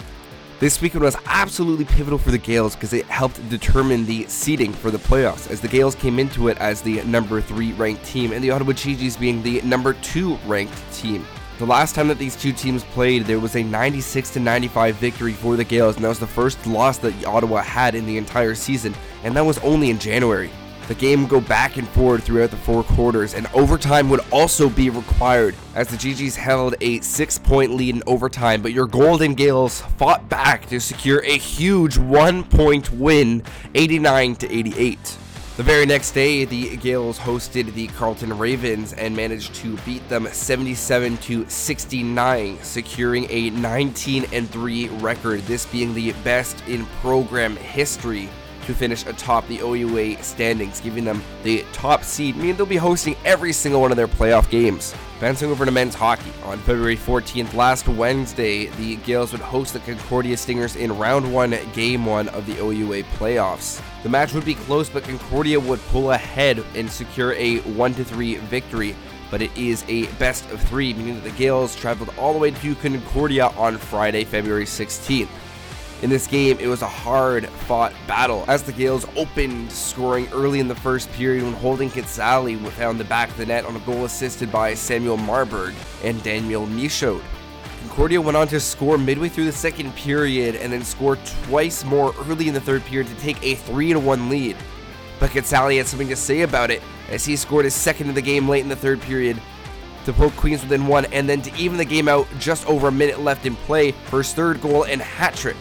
This 0.60 0.80
weekend 0.80 1.02
was 1.02 1.16
absolutely 1.26 1.84
pivotal 1.84 2.16
for 2.16 2.30
the 2.30 2.38
Gaels 2.38 2.76
because 2.76 2.92
it 2.92 3.06
helped 3.06 3.46
determine 3.48 4.06
the 4.06 4.24
seeding 4.28 4.72
for 4.72 4.92
the 4.92 4.98
playoffs, 4.98 5.50
as 5.50 5.60
the 5.60 5.66
Gaels 5.66 5.96
came 5.96 6.20
into 6.20 6.46
it 6.46 6.56
as 6.58 6.80
the 6.80 7.02
number 7.02 7.40
three 7.40 7.72
ranked 7.72 8.04
team, 8.04 8.30
and 8.30 8.42
the 8.42 8.52
Ottawa 8.52 8.72
Gee-Gees 8.72 9.16
being 9.16 9.42
the 9.42 9.60
number 9.62 9.94
two 9.94 10.36
ranked 10.46 10.80
team. 10.92 11.26
The 11.58 11.66
last 11.66 11.96
time 11.96 12.06
that 12.06 12.18
these 12.18 12.36
two 12.36 12.52
teams 12.52 12.84
played, 12.84 13.24
there 13.24 13.40
was 13.40 13.56
a 13.56 13.64
96 13.64 14.30
to 14.34 14.38
95 14.38 14.94
victory 14.94 15.32
for 15.32 15.56
the 15.56 15.64
Gaels, 15.64 15.96
and 15.96 16.04
that 16.04 16.08
was 16.08 16.20
the 16.20 16.26
first 16.28 16.64
loss 16.68 16.98
that 16.98 17.26
Ottawa 17.26 17.62
had 17.62 17.96
in 17.96 18.06
the 18.06 18.16
entire 18.16 18.54
season, 18.54 18.94
and 19.24 19.34
that 19.36 19.44
was 19.44 19.58
only 19.58 19.90
in 19.90 19.98
January. 19.98 20.52
The 20.88 20.94
game 20.94 21.20
would 21.20 21.30
go 21.30 21.42
back 21.42 21.76
and 21.76 21.86
forth 21.90 22.24
throughout 22.24 22.50
the 22.50 22.56
four 22.56 22.82
quarters, 22.82 23.34
and 23.34 23.46
overtime 23.52 24.08
would 24.08 24.22
also 24.32 24.70
be 24.70 24.88
required 24.88 25.54
as 25.74 25.86
the 25.88 25.98
Gee-Gees 25.98 26.34
held 26.34 26.76
a 26.80 27.00
six 27.00 27.38
point 27.38 27.74
lead 27.74 27.96
in 27.96 28.02
overtime. 28.06 28.62
But 28.62 28.72
your 28.72 28.86
Golden 28.86 29.34
Gaels 29.34 29.82
fought 29.98 30.30
back 30.30 30.64
to 30.70 30.80
secure 30.80 31.22
a 31.24 31.36
huge 31.36 31.98
one 31.98 32.42
point 32.42 32.90
win, 32.90 33.42
89 33.74 34.36
to 34.36 34.50
88. 34.50 35.18
The 35.58 35.62
very 35.62 35.84
next 35.84 36.12
day, 36.12 36.46
the 36.46 36.78
Gaels 36.78 37.18
hosted 37.18 37.74
the 37.74 37.88
Carleton 37.88 38.38
Ravens 38.38 38.94
and 38.94 39.14
managed 39.14 39.56
to 39.56 39.76
beat 39.78 40.08
them 40.08 40.26
77 40.26 41.18
to 41.18 41.46
69, 41.50 42.58
securing 42.62 43.26
a 43.28 43.50
19 43.50 44.24
and 44.32 44.48
3 44.48 44.88
record, 45.00 45.42
this 45.42 45.66
being 45.66 45.92
the 45.92 46.12
best 46.24 46.66
in 46.66 46.86
program 47.02 47.56
history 47.56 48.30
to 48.68 48.74
finish 48.74 49.06
atop 49.06 49.48
the 49.48 49.60
OUA 49.60 50.22
standings, 50.22 50.78
giving 50.80 51.02
them 51.02 51.22
the 51.42 51.64
top 51.72 52.04
seed, 52.04 52.36
meaning 52.36 52.54
they'll 52.54 52.66
be 52.66 52.76
hosting 52.76 53.16
every 53.24 53.50
single 53.50 53.80
one 53.80 53.90
of 53.90 53.96
their 53.96 54.06
playoff 54.06 54.48
games. 54.50 54.94
Bouncing 55.20 55.50
over 55.50 55.64
to 55.64 55.70
men's 55.70 55.94
hockey, 55.94 56.30
on 56.44 56.58
February 56.58 56.96
14th, 56.96 57.54
last 57.54 57.88
Wednesday, 57.88 58.66
the 58.66 58.96
Gaels 58.96 59.32
would 59.32 59.40
host 59.40 59.72
the 59.72 59.80
Concordia 59.80 60.36
Stingers 60.36 60.76
in 60.76 60.96
round 60.98 61.32
one, 61.32 61.56
game 61.72 62.04
one 62.04 62.28
of 62.28 62.44
the 62.44 62.58
OUA 62.60 63.04
playoffs. 63.16 63.82
The 64.02 64.10
match 64.10 64.34
would 64.34 64.44
be 64.44 64.54
close, 64.54 64.90
but 64.90 65.02
Concordia 65.02 65.58
would 65.58 65.80
pull 65.86 66.12
ahead 66.12 66.62
and 66.74 66.90
secure 66.90 67.32
a 67.32 67.60
1 67.60 67.94
3 67.94 68.34
victory. 68.36 68.94
But 69.30 69.40
it 69.40 69.50
is 69.56 69.82
a 69.88 70.06
best 70.12 70.48
of 70.50 70.60
three, 70.60 70.92
meaning 70.92 71.14
that 71.14 71.24
the 71.24 71.30
Gaels 71.30 71.74
traveled 71.74 72.12
all 72.18 72.34
the 72.34 72.38
way 72.38 72.50
to 72.50 72.74
Concordia 72.76 73.46
on 73.56 73.78
Friday, 73.78 74.24
February 74.24 74.64
16th. 74.64 75.28
In 76.00 76.10
this 76.10 76.28
game, 76.28 76.56
it 76.60 76.68
was 76.68 76.82
a 76.82 76.88
hard 76.88 77.48
fought 77.48 77.92
battle 78.06 78.44
as 78.46 78.62
the 78.62 78.72
Gaels 78.72 79.04
opened 79.16 79.72
scoring 79.72 80.28
early 80.32 80.60
in 80.60 80.68
the 80.68 80.74
first 80.76 81.10
period 81.10 81.42
when 81.42 81.54
Holden 81.54 81.90
Kinsale 81.90 82.56
found 82.70 83.00
the 83.00 83.04
back 83.04 83.30
of 83.30 83.36
the 83.36 83.46
net 83.46 83.64
on 83.64 83.74
a 83.74 83.80
goal 83.80 84.04
assisted 84.04 84.52
by 84.52 84.74
Samuel 84.74 85.16
Marburg 85.16 85.74
and 86.04 86.22
Daniel 86.22 86.66
Michaud. 86.66 87.20
Concordia 87.80 88.20
went 88.20 88.36
on 88.36 88.46
to 88.46 88.60
score 88.60 88.96
midway 88.96 89.28
through 89.28 89.46
the 89.46 89.52
second 89.52 89.92
period 89.96 90.54
and 90.54 90.72
then 90.72 90.84
score 90.84 91.16
twice 91.46 91.84
more 91.84 92.14
early 92.28 92.46
in 92.46 92.54
the 92.54 92.60
third 92.60 92.84
period 92.84 93.08
to 93.08 93.14
take 93.16 93.42
a 93.42 93.56
3 93.56 93.96
1 93.96 94.28
lead. 94.28 94.56
But 95.18 95.30
Kinsale 95.30 95.76
had 95.76 95.88
something 95.88 96.08
to 96.08 96.16
say 96.16 96.42
about 96.42 96.70
it 96.70 96.80
as 97.10 97.24
he 97.24 97.34
scored 97.34 97.64
his 97.64 97.74
second 97.74 98.08
of 98.08 98.14
the 98.14 98.22
game 98.22 98.48
late 98.48 98.62
in 98.62 98.68
the 98.68 98.76
third 98.76 99.00
period 99.00 99.42
to 100.04 100.12
poke 100.12 100.36
Queens 100.36 100.62
within 100.62 100.86
one 100.86 101.06
and 101.06 101.28
then 101.28 101.42
to 101.42 101.52
even 101.56 101.76
the 101.76 101.84
game 101.84 102.06
out 102.06 102.28
just 102.38 102.64
over 102.68 102.86
a 102.86 102.92
minute 102.92 103.18
left 103.18 103.46
in 103.46 103.56
play 103.56 103.90
for 103.90 104.18
his 104.18 104.32
third 104.32 104.60
goal 104.60 104.84
and 104.84 105.02
hat 105.02 105.34
trick. 105.34 105.56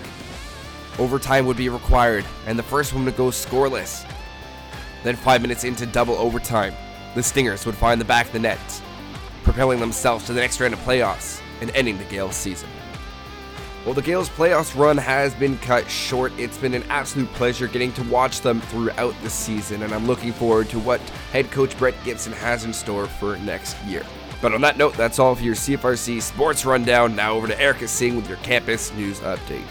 Overtime 0.99 1.45
would 1.45 1.57
be 1.57 1.69
required, 1.69 2.25
and 2.47 2.57
the 2.57 2.63
first 2.63 2.93
one 2.93 3.05
would 3.05 3.17
go 3.17 3.27
scoreless. 3.27 4.09
Then, 5.03 5.15
five 5.15 5.41
minutes 5.41 5.63
into 5.63 5.85
double 5.85 6.15
overtime, 6.15 6.73
the 7.13 7.21
Stingers 7.21 7.65
would 7.65 7.75
find 7.75 8.01
the 8.01 8.05
back 8.05 8.27
of 8.27 8.33
the 8.33 8.39
net, 8.39 8.59
propelling 9.43 9.79
themselves 9.79 10.25
to 10.25 10.33
the 10.33 10.41
next 10.41 10.59
round 10.59 10.73
of 10.73 10.79
playoffs 10.79 11.41
and 11.61 11.69
ending 11.75 11.97
the 11.97 12.03
Gaels 12.05 12.33
season. 12.33 12.69
Well, 13.85 13.93
the 13.93 14.01
Gaels' 14.01 14.27
playoffs 14.27 14.77
run 14.77 14.97
has 14.97 15.33
been 15.33 15.57
cut 15.59 15.89
short. 15.89 16.33
It's 16.37 16.57
been 16.57 16.73
an 16.73 16.83
absolute 16.89 17.31
pleasure 17.33 17.67
getting 17.67 17.93
to 17.93 18.03
watch 18.03 18.41
them 18.41 18.59
throughout 18.59 19.15
the 19.21 19.29
season, 19.29 19.83
and 19.83 19.93
I'm 19.93 20.07
looking 20.07 20.33
forward 20.33 20.67
to 20.69 20.79
what 20.79 20.99
head 21.31 21.51
coach 21.51 21.77
Brett 21.77 21.95
Gibson 22.03 22.33
has 22.33 22.65
in 22.65 22.73
store 22.73 23.05
for 23.05 23.37
next 23.37 23.81
year. 23.85 24.03
But 24.41 24.53
on 24.53 24.61
that 24.61 24.77
note, 24.77 24.95
that's 24.95 25.19
all 25.19 25.35
for 25.35 25.43
your 25.43 25.55
CFRC 25.55 26.21
Sports 26.21 26.65
Rundown. 26.65 27.15
Now 27.15 27.35
over 27.35 27.47
to 27.47 27.59
Erica 27.61 27.87
Singh 27.87 28.17
with 28.17 28.27
your 28.27 28.37
campus 28.39 28.93
news 28.93 29.19
update. 29.21 29.63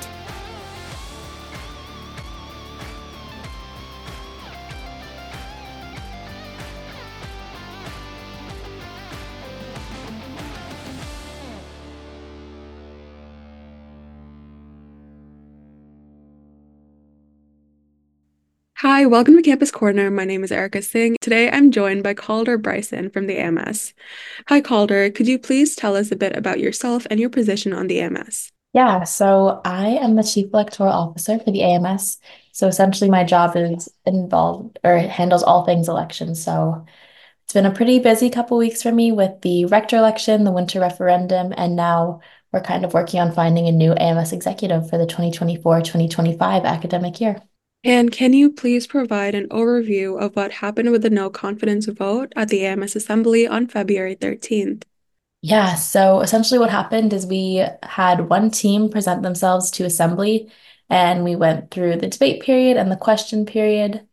Welcome 19.06 19.36
to 19.36 19.42
Campus 19.42 19.70
Corner. 19.70 20.10
My 20.10 20.24
name 20.24 20.42
is 20.42 20.50
Erica 20.50 20.82
Singh. 20.82 21.16
Today 21.20 21.48
I'm 21.48 21.70
joined 21.70 22.02
by 22.02 22.12
Calder 22.12 22.58
Bryson 22.58 23.08
from 23.08 23.28
the 23.28 23.38
AMS. 23.38 23.94
Hi, 24.48 24.60
Calder. 24.60 25.10
Could 25.10 25.28
you 25.28 25.38
please 25.38 25.76
tell 25.76 25.94
us 25.94 26.10
a 26.10 26.16
bit 26.16 26.36
about 26.36 26.58
yourself 26.58 27.06
and 27.08 27.20
your 27.20 27.30
position 27.30 27.72
on 27.72 27.86
the 27.86 28.00
AMS? 28.00 28.50
Yeah, 28.72 29.04
so 29.04 29.60
I 29.64 29.90
am 29.90 30.16
the 30.16 30.24
Chief 30.24 30.46
Electoral 30.52 30.92
Officer 30.92 31.38
for 31.38 31.52
the 31.52 31.62
AMS. 31.62 32.18
So 32.50 32.66
essentially, 32.66 33.08
my 33.08 33.22
job 33.22 33.56
is 33.56 33.88
involved 34.04 34.80
or 34.82 34.98
handles 34.98 35.44
all 35.44 35.64
things 35.64 35.88
elections. 35.88 36.42
So 36.42 36.84
it's 37.44 37.54
been 37.54 37.64
a 37.64 37.70
pretty 37.70 38.00
busy 38.00 38.28
couple 38.28 38.58
weeks 38.58 38.82
for 38.82 38.90
me 38.90 39.12
with 39.12 39.40
the 39.42 39.66
rector 39.66 39.96
election, 39.96 40.42
the 40.42 40.50
winter 40.50 40.80
referendum, 40.80 41.54
and 41.56 41.76
now 41.76 42.22
we're 42.52 42.60
kind 42.60 42.84
of 42.84 42.92
working 42.92 43.20
on 43.20 43.30
finding 43.30 43.68
a 43.68 43.72
new 43.72 43.92
AMS 43.92 44.32
executive 44.32 44.90
for 44.90 44.98
the 44.98 45.06
2024 45.06 45.82
2025 45.82 46.64
academic 46.64 47.20
year. 47.20 47.40
And 47.84 48.12
can 48.12 48.34
you 48.34 48.52
please 48.52 48.86
provide 48.86 49.34
an 49.34 49.48
overview 49.48 50.20
of 50.20 50.36
what 50.36 50.52
happened 50.52 50.90
with 50.90 51.00
the 51.00 51.08
no 51.08 51.30
confidence 51.30 51.86
vote 51.86 52.30
at 52.36 52.48
the 52.50 52.66
AMS 52.66 52.94
Assembly 52.96 53.46
on 53.46 53.66
February 53.66 54.14
13th? 54.14 54.84
Yeah, 55.42 55.76
so 55.76 56.20
essentially 56.20 56.58
what 56.58 56.70
happened 56.70 57.12
is 57.12 57.26
we 57.26 57.64
had 57.82 58.28
one 58.28 58.50
team 58.50 58.88
present 58.90 59.22
themselves 59.22 59.70
to 59.72 59.84
Assembly, 59.84 60.50
and 60.90 61.22
we 61.24 61.36
went 61.36 61.70
through 61.70 61.96
the 61.96 62.08
debate 62.08 62.42
period 62.42 62.76
and 62.76 62.90
the 62.90 62.96
question 62.96 63.46
period. 63.46 64.06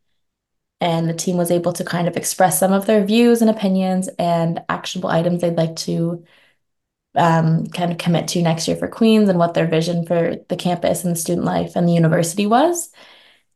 And 0.82 1.10
the 1.10 1.14
team 1.16 1.38
was 1.38 1.52
able 1.52 1.74
to 1.74 1.86
kind 1.86 2.08
of 2.08 2.18
express 2.18 2.60
some 2.60 2.74
of 2.74 2.86
their 2.88 3.06
views 3.06 3.42
and 3.42 3.50
opinions 3.50 4.10
and 4.20 4.64
actionable 4.70 5.10
items 5.10 5.42
they'd 5.42 5.58
like 5.58 5.76
to 5.78 6.26
um, 7.16 7.68
kind 7.68 7.92
of 7.92 7.98
commit 8.00 8.28
to 8.30 8.42
next 8.42 8.68
year 8.68 8.78
for 8.78 8.88
Queens 8.88 9.30
and 9.30 9.40
what 9.40 9.54
their 9.54 9.68
vision 9.68 10.06
for 10.06 10.36
the 10.50 10.56
campus 10.58 11.04
and 11.04 11.16
the 11.16 11.20
student 11.20 11.46
life 11.46 11.76
and 11.76 11.88
the 11.88 11.94
university 11.94 12.46
was. 12.48 12.92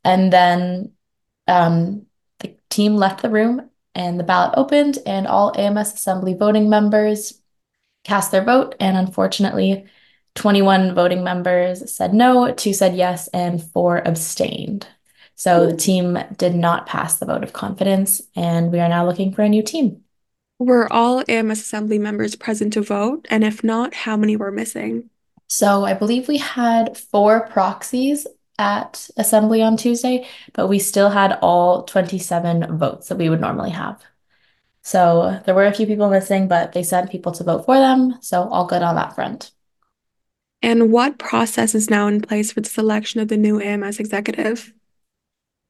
And 0.08 0.32
then 0.32 0.94
um, 1.50 2.06
the 2.40 2.56
team 2.70 2.96
left 2.96 3.22
the 3.22 3.30
room 3.30 3.70
and 3.94 4.18
the 4.18 4.24
ballot 4.24 4.54
opened, 4.56 5.00
and 5.06 5.28
all 5.28 5.54
AMS 5.58 5.94
Assembly 5.94 6.34
voting 6.34 6.70
members 6.70 7.42
cast 8.06 8.32
their 8.32 8.44
vote. 8.44 8.76
And 8.80 8.96
unfortunately, 8.96 9.86
21 10.36 10.96
voting 10.96 11.26
members 11.26 11.92
said 11.94 12.14
no, 12.14 12.54
two 12.54 12.72
said 12.72 12.96
yes, 12.96 13.28
and 13.30 13.62
four 13.62 13.98
abstained. 14.08 14.88
So 15.36 15.68
the 15.68 15.76
team 15.76 16.18
did 16.38 16.56
not 16.56 16.86
pass 16.86 17.18
the 17.18 17.26
vote 17.26 17.44
of 17.44 17.52
confidence, 17.54 18.22
and 18.34 18.72
we 18.72 18.80
are 18.80 18.90
now 18.90 19.06
looking 19.06 19.34
for 19.34 19.42
a 19.42 19.50
new 19.50 19.62
team. 19.62 20.04
Were 20.58 20.92
all 20.92 21.24
AMS 21.28 21.60
Assembly 21.60 22.00
members 22.00 22.36
present 22.36 22.74
to 22.74 22.82
vote? 22.82 23.28
And 23.30 23.44
if 23.44 23.62
not, 23.62 23.94
how 23.94 24.16
many 24.16 24.38
were 24.38 24.52
missing? 24.52 25.10
So 25.48 25.84
I 25.86 25.94
believe 25.94 26.28
we 26.28 26.38
had 26.38 26.98
four 26.98 27.48
proxies 27.48 28.26
at 28.60 29.10
assembly 29.18 29.62
on 29.62 29.78
Tuesday, 29.78 30.28
but 30.54 30.68
we 30.68 30.80
still 30.80 31.10
had 31.10 31.38
all 31.42 31.84
27 31.84 32.78
votes 32.78 33.08
that 33.08 33.18
we 33.18 33.30
would 33.30 33.42
normally 33.42 33.70
have. 33.72 34.02
So 34.82 35.42
there 35.46 35.54
were 35.54 35.66
a 35.66 35.74
few 35.74 35.86
people 35.86 36.10
missing, 36.10 36.48
but 36.48 36.72
they 36.72 36.84
sent 36.84 37.12
people 37.12 37.32
to 37.34 37.44
vote 37.44 37.66
for 37.66 37.76
them. 37.76 38.18
So 38.22 38.44
all 38.44 38.68
good 38.68 38.82
on 38.82 38.96
that 38.96 39.16
front. 39.16 39.52
And 40.62 40.92
what 40.92 41.20
process 41.20 41.76
is 41.76 41.90
now 41.90 42.08
in 42.08 42.22
place 42.22 42.52
for 42.52 42.62
the 42.62 42.70
selection 42.70 43.22
of 43.22 43.28
the 43.28 43.38
new 43.38 43.60
AMS 43.60 44.00
executive? 44.00 44.74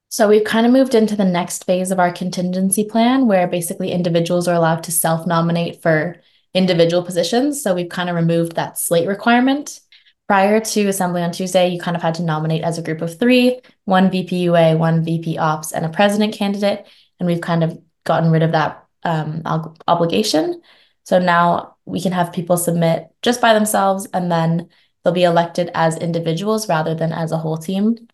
So 0.09 0.29
we've 0.29 0.45
kind 0.45 0.65
of 0.65 0.71
moved 0.71 0.95
into 0.95 1.15
the 1.15 1.25
next 1.25 1.65
phase 1.65 1.91
of 1.91 1.99
our 1.99 2.11
contingency 2.11 2.85
plan 2.85 3.27
where 3.27 3.47
basically 3.47 3.91
individuals 3.91 4.47
are 4.47 4.55
allowed 4.55 4.83
to 4.83 4.91
self 4.91 5.27
nominate 5.27 5.81
for 5.81 6.21
individual 6.53 7.03
positions. 7.03 7.61
So 7.61 7.75
we've 7.75 7.89
kind 7.89 8.09
of 8.09 8.15
removed 8.15 8.55
that 8.55 8.77
slate 8.77 9.07
requirement 9.07 9.81
prior 10.27 10.59
to 10.59 10.87
assembly 10.87 11.21
on 11.21 11.31
Tuesday, 11.31 11.69
you 11.69 11.79
kind 11.79 11.95
of 11.95 12.03
had 12.03 12.15
to 12.15 12.23
nominate 12.23 12.63
as 12.63 12.77
a 12.77 12.81
group 12.81 13.01
of 13.01 13.17
three, 13.17 13.59
one 13.85 14.09
VPUA, 14.09 14.77
one 14.77 15.03
VP 15.03 15.37
Ops, 15.37 15.71
and 15.71 15.85
a 15.85 15.89
president 15.89 16.33
candidate. 16.33 16.85
And 17.19 17.27
we've 17.27 17.41
kind 17.41 17.63
of 17.63 17.81
gotten 18.03 18.31
rid 18.31 18.43
of 18.43 18.51
that 18.51 18.85
um, 19.03 19.41
obligation. 19.87 20.61
So 21.03 21.19
now 21.19 21.77
we 21.85 22.01
can 22.01 22.11
have 22.11 22.33
people 22.33 22.57
submit 22.57 23.07
just 23.21 23.39
by 23.39 23.53
themselves, 23.53 24.07
and 24.13 24.29
then 24.29 24.69
they'll 25.03 25.13
be 25.13 25.23
elected 25.23 25.71
as 25.73 25.97
individuals 25.97 26.67
rather 26.67 26.93
than 26.93 27.13
as 27.13 27.31
a 27.31 27.37
whole 27.37 27.57
team. 27.57 28.07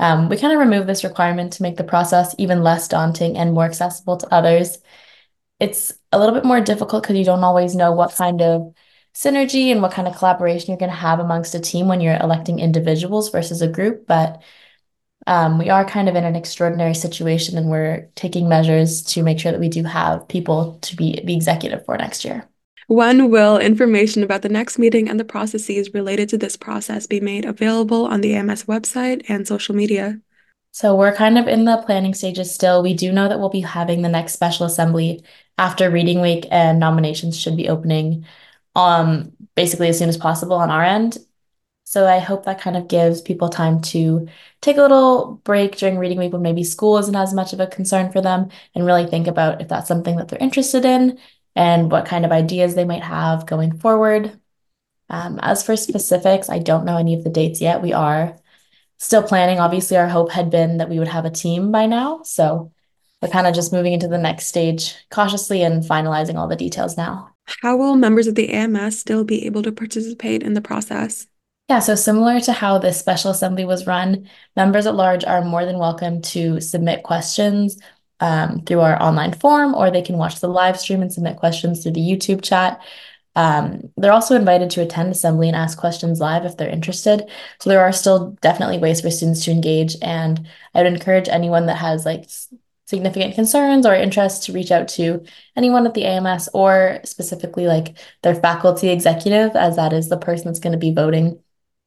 Um, 0.00 0.28
we 0.28 0.36
kind 0.36 0.52
of 0.52 0.58
remove 0.58 0.88
this 0.88 1.04
requirement 1.04 1.52
to 1.54 1.62
make 1.62 1.76
the 1.76 1.84
process 1.84 2.34
even 2.38 2.64
less 2.64 2.88
daunting 2.88 3.36
and 3.36 3.52
more 3.52 3.64
accessible 3.64 4.16
to 4.16 4.34
others. 4.34 4.78
It's 5.60 5.92
a 6.10 6.18
little 6.18 6.34
bit 6.34 6.44
more 6.44 6.60
difficult 6.60 7.04
because 7.04 7.16
you 7.16 7.24
don't 7.24 7.44
always 7.44 7.76
know 7.76 7.92
what 7.92 8.16
kind 8.16 8.42
of 8.42 8.74
synergy 9.14 9.70
and 9.70 9.82
what 9.82 9.92
kind 9.92 10.08
of 10.08 10.16
collaboration 10.16 10.70
you're 10.70 10.78
going 10.78 10.90
to 10.90 10.96
have 10.96 11.20
amongst 11.20 11.54
a 11.54 11.60
team 11.60 11.88
when 11.88 12.00
you're 12.00 12.16
electing 12.16 12.58
individuals 12.58 13.30
versus 13.30 13.62
a 13.62 13.68
group. 13.68 14.06
But 14.06 14.42
um, 15.26 15.58
we 15.58 15.70
are 15.70 15.84
kind 15.84 16.08
of 16.08 16.16
in 16.16 16.24
an 16.24 16.34
extraordinary 16.34 16.94
situation 16.94 17.56
and 17.56 17.68
we're 17.68 18.08
taking 18.14 18.48
measures 18.48 19.02
to 19.02 19.22
make 19.22 19.38
sure 19.38 19.52
that 19.52 19.60
we 19.60 19.68
do 19.68 19.84
have 19.84 20.26
people 20.28 20.78
to 20.82 20.96
be 20.96 21.20
the 21.24 21.34
executive 21.34 21.84
for 21.84 21.96
next 21.96 22.24
year. 22.24 22.48
When 22.88 23.30
will 23.30 23.58
information 23.58 24.22
about 24.22 24.42
the 24.42 24.48
next 24.48 24.78
meeting 24.78 25.08
and 25.08 25.18
the 25.20 25.24
processes 25.24 25.94
related 25.94 26.28
to 26.30 26.38
this 26.38 26.56
process 26.56 27.06
be 27.06 27.20
made 27.20 27.44
available 27.44 28.06
on 28.06 28.20
the 28.20 28.34
AMS 28.34 28.64
website 28.64 29.24
and 29.28 29.46
social 29.46 29.74
media? 29.74 30.20
So 30.72 30.96
we're 30.96 31.14
kind 31.14 31.38
of 31.38 31.46
in 31.46 31.64
the 31.64 31.82
planning 31.86 32.14
stages 32.14 32.52
still. 32.52 32.82
We 32.82 32.94
do 32.94 33.12
know 33.12 33.28
that 33.28 33.38
we'll 33.38 33.50
be 33.50 33.60
having 33.60 34.02
the 34.02 34.08
next 34.08 34.32
special 34.32 34.66
assembly 34.66 35.22
after 35.58 35.90
reading 35.90 36.20
week 36.20 36.46
and 36.50 36.80
nominations 36.80 37.38
should 37.38 37.56
be 37.56 37.68
opening 37.68 38.24
um 38.74 39.32
basically 39.54 39.88
as 39.88 39.98
soon 39.98 40.08
as 40.08 40.16
possible 40.16 40.56
on 40.56 40.70
our 40.70 40.82
end. 40.82 41.18
So 41.84 42.06
I 42.06 42.20
hope 42.20 42.44
that 42.44 42.60
kind 42.60 42.76
of 42.76 42.88
gives 42.88 43.20
people 43.20 43.48
time 43.50 43.82
to 43.82 44.26
take 44.62 44.78
a 44.78 44.82
little 44.82 45.40
break 45.44 45.76
during 45.76 45.98
reading 45.98 46.18
week 46.18 46.32
when 46.32 46.40
maybe 46.40 46.64
school 46.64 46.96
isn't 46.98 47.14
as 47.14 47.34
much 47.34 47.52
of 47.52 47.60
a 47.60 47.66
concern 47.66 48.10
for 48.12 48.22
them 48.22 48.48
and 48.74 48.86
really 48.86 49.06
think 49.06 49.26
about 49.26 49.60
if 49.60 49.68
that's 49.68 49.88
something 49.88 50.16
that 50.16 50.28
they're 50.28 50.38
interested 50.38 50.84
in 50.86 51.18
and 51.54 51.90
what 51.90 52.06
kind 52.06 52.24
of 52.24 52.32
ideas 52.32 52.74
they 52.74 52.84
might 52.84 53.02
have 53.02 53.46
going 53.46 53.78
forward. 53.78 54.40
Um, 55.10 55.38
as 55.42 55.62
for 55.62 55.76
specifics, 55.76 56.48
I 56.48 56.58
don't 56.60 56.86
know 56.86 56.96
any 56.96 57.14
of 57.14 57.24
the 57.24 57.30
dates 57.30 57.60
yet. 57.60 57.82
We 57.82 57.92
are 57.92 58.38
still 58.98 59.22
planning. 59.22 59.58
Obviously, 59.58 59.98
our 59.98 60.08
hope 60.08 60.30
had 60.30 60.48
been 60.50 60.78
that 60.78 60.88
we 60.88 60.98
would 60.98 61.08
have 61.08 61.26
a 61.26 61.30
team 61.30 61.72
by 61.72 61.86
now. 61.86 62.22
So 62.22 62.72
we're 63.20 63.28
kind 63.28 63.46
of 63.46 63.54
just 63.54 63.72
moving 63.72 63.92
into 63.92 64.08
the 64.08 64.18
next 64.18 64.46
stage 64.46 64.94
cautiously 65.10 65.62
and 65.62 65.82
finalizing 65.82 66.36
all 66.36 66.48
the 66.48 66.56
details 66.56 66.96
now. 66.96 67.31
How 67.46 67.76
will 67.76 67.96
members 67.96 68.26
of 68.26 68.34
the 68.34 68.50
AMS 68.50 68.98
still 68.98 69.24
be 69.24 69.46
able 69.46 69.62
to 69.62 69.72
participate 69.72 70.42
in 70.42 70.54
the 70.54 70.60
process? 70.60 71.26
Yeah, 71.68 71.78
so 71.78 71.94
similar 71.94 72.40
to 72.40 72.52
how 72.52 72.78
this 72.78 72.98
special 72.98 73.30
assembly 73.30 73.64
was 73.64 73.86
run, 73.86 74.28
members 74.56 74.86
at 74.86 74.94
large 74.94 75.24
are 75.24 75.44
more 75.44 75.64
than 75.64 75.78
welcome 75.78 76.20
to 76.22 76.60
submit 76.60 77.02
questions 77.02 77.78
um, 78.20 78.62
through 78.64 78.80
our 78.80 79.00
online 79.02 79.32
form, 79.32 79.74
or 79.74 79.90
they 79.90 80.02
can 80.02 80.18
watch 80.18 80.40
the 80.40 80.48
live 80.48 80.78
stream 80.78 81.02
and 81.02 81.12
submit 81.12 81.36
questions 81.36 81.82
through 81.82 81.92
the 81.92 82.00
YouTube 82.00 82.42
chat. 82.42 82.80
Um, 83.34 83.90
they're 83.96 84.12
also 84.12 84.36
invited 84.36 84.70
to 84.70 84.82
attend 84.82 85.10
assembly 85.10 85.48
and 85.48 85.56
ask 85.56 85.78
questions 85.78 86.20
live 86.20 86.44
if 86.44 86.56
they're 86.56 86.68
interested. 86.68 87.30
So 87.60 87.70
there 87.70 87.80
are 87.80 87.92
still 87.92 88.36
definitely 88.42 88.78
ways 88.78 89.00
for 89.00 89.10
students 89.10 89.44
to 89.46 89.50
engage, 89.50 89.96
and 90.02 90.46
I 90.74 90.82
would 90.82 90.92
encourage 90.92 91.28
anyone 91.28 91.66
that 91.66 91.76
has 91.78 92.04
like 92.04 92.28
significant 92.92 93.34
concerns 93.34 93.86
or 93.86 93.94
interests 93.94 94.44
to 94.44 94.52
reach 94.52 94.70
out 94.70 94.86
to 94.86 95.24
anyone 95.56 95.86
at 95.86 95.94
the 95.94 96.04
AMS 96.04 96.50
or 96.52 97.00
specifically 97.04 97.66
like 97.66 97.96
their 98.22 98.34
faculty 98.34 98.90
executive, 98.90 99.56
as 99.56 99.76
that 99.76 99.94
is 99.94 100.10
the 100.10 100.18
person 100.18 100.48
that's 100.48 100.60
going 100.60 100.74
to 100.74 100.78
be 100.78 100.92
voting 100.92 101.40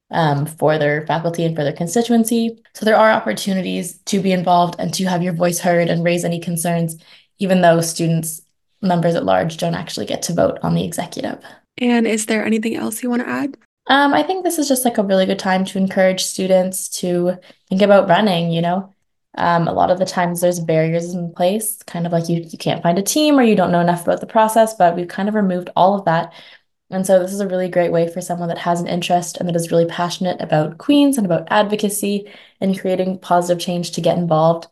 um, 0.10 0.48
for 0.48 0.80
their 0.80 1.06
faculty 1.06 1.46
and 1.46 1.56
for 1.56 1.64
their 1.64 1.74
constituency. 1.74 2.60
So 2.74 2.86
there 2.86 2.98
are 2.98 3.12
opportunities 3.12 4.00
to 4.06 4.20
be 4.20 4.32
involved 4.32 4.78
and 4.80 4.92
to 4.96 5.06
have 5.06 5.22
your 5.22 5.34
voice 5.34 5.60
heard 5.60 5.90
and 5.90 6.04
raise 6.04 6.26
any 6.26 6.40
concerns, 6.40 6.98
even 7.38 7.62
though 7.62 7.82
students, 7.82 8.42
members 8.82 9.14
at 9.14 9.26
large, 9.26 9.58
don't 9.58 9.76
actually 9.76 10.08
get 10.08 10.24
to 10.24 10.34
vote 10.34 10.58
on 10.64 10.74
the 10.74 10.84
executive. 10.84 11.38
And 11.78 12.08
is 12.08 12.26
there 12.26 12.44
anything 12.44 12.76
else 12.76 13.04
you 13.04 13.12
want 13.12 13.22
to 13.22 13.30
add? 13.30 13.58
Um, 13.88 14.12
I 14.12 14.24
think 14.24 14.44
this 14.44 14.58
is 14.58 14.68
just 14.68 14.86
like 14.86 14.98
a 14.98 15.04
really 15.04 15.28
good 15.28 15.38
time 15.38 15.66
to 15.66 15.78
encourage 15.78 16.24
students 16.24 16.90
to 17.02 17.38
think 17.70 17.84
about 17.84 18.10
running, 18.10 18.52
you 18.52 18.64
know. 18.64 18.92
Um, 19.38 19.68
a 19.68 19.74
lot 19.74 19.92
of 19.92 20.00
the 20.00 20.06
times 20.06 20.42
there's 20.42 20.60
barriers 20.60 21.14
in 21.14 21.34
place, 21.34 21.82
kind 21.84 22.06
of 22.06 22.12
like 22.12 22.30
you 22.30 22.42
you 22.42 22.58
can't 22.58 22.84
find 22.84 22.98
a 22.98 23.04
team 23.04 23.38
or 23.38 23.44
you 23.44 23.56
don't 23.56 23.72
know 23.72 23.82
enough 23.82 24.04
about 24.04 24.22
the 24.22 24.28
process, 24.28 24.74
but 24.76 24.96
we've 24.96 25.08
kind 25.08 25.30
of 25.30 25.36
removed 25.36 25.70
all 25.76 25.98
of 25.98 26.06
that 26.06 26.34
and 26.92 27.06
so 27.06 27.20
this 27.20 27.34
is 27.34 27.40
a 27.40 27.48
really 27.48 27.70
great 27.70 27.92
way 27.92 28.08
for 28.12 28.22
someone 28.22 28.50
that 28.50 28.60
has 28.60 28.80
an 28.80 28.88
interest 28.88 29.38
and 29.38 29.50
that 29.50 29.56
is 29.56 29.72
really 29.72 29.86
passionate 29.86 30.40
about 30.40 30.78
Queens 30.78 31.18
and 31.18 31.26
about 31.26 31.48
advocacy 31.50 32.32
and 32.62 32.80
creating 32.80 33.20
positive 33.20 33.62
change 33.64 33.92
to 33.92 34.02
get 34.02 34.18
involved. 34.18 34.68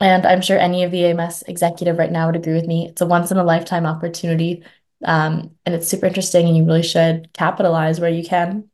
And 0.00 0.26
I'm 0.26 0.40
sure 0.42 0.58
any 0.58 0.82
of 0.82 0.90
the 0.90 1.04
AMS 1.06 1.44
executive 1.46 1.98
right 1.98 2.10
now 2.10 2.26
would 2.26 2.36
agree 2.36 2.54
with 2.54 2.66
me. 2.66 2.88
It's 2.88 3.02
a 3.02 3.06
once 3.06 3.30
in 3.30 3.36
a 3.36 3.44
lifetime 3.44 3.86
opportunity. 3.86 4.64
Um, 5.04 5.56
and 5.66 5.74
it's 5.74 5.88
super 5.88 6.06
interesting 6.06 6.46
and 6.48 6.56
you 6.56 6.64
really 6.64 6.82
should 6.82 7.32
capitalize 7.32 8.00
where 8.00 8.10
you 8.10 8.24
can. 8.24 8.69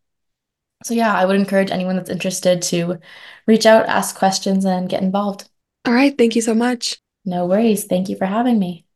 So 0.84 0.94
yeah, 0.94 1.14
I 1.14 1.24
would 1.26 1.36
encourage 1.36 1.70
anyone 1.70 1.96
that's 1.96 2.10
interested 2.10 2.62
to 2.62 2.98
reach 3.46 3.66
out, 3.66 3.86
ask 3.86 4.16
questions, 4.16 4.64
and 4.64 4.88
get 4.88 5.02
involved. 5.02 5.48
All 5.84 5.92
right. 5.94 6.16
Thank 6.16 6.36
you 6.36 6.42
so 6.42 6.54
much. 6.54 6.98
No 7.26 7.44
worries. 7.46 7.84
Thank 7.84 8.08
you 8.08 8.16
for 8.16 8.24
having 8.26 8.58
me. 8.58 8.86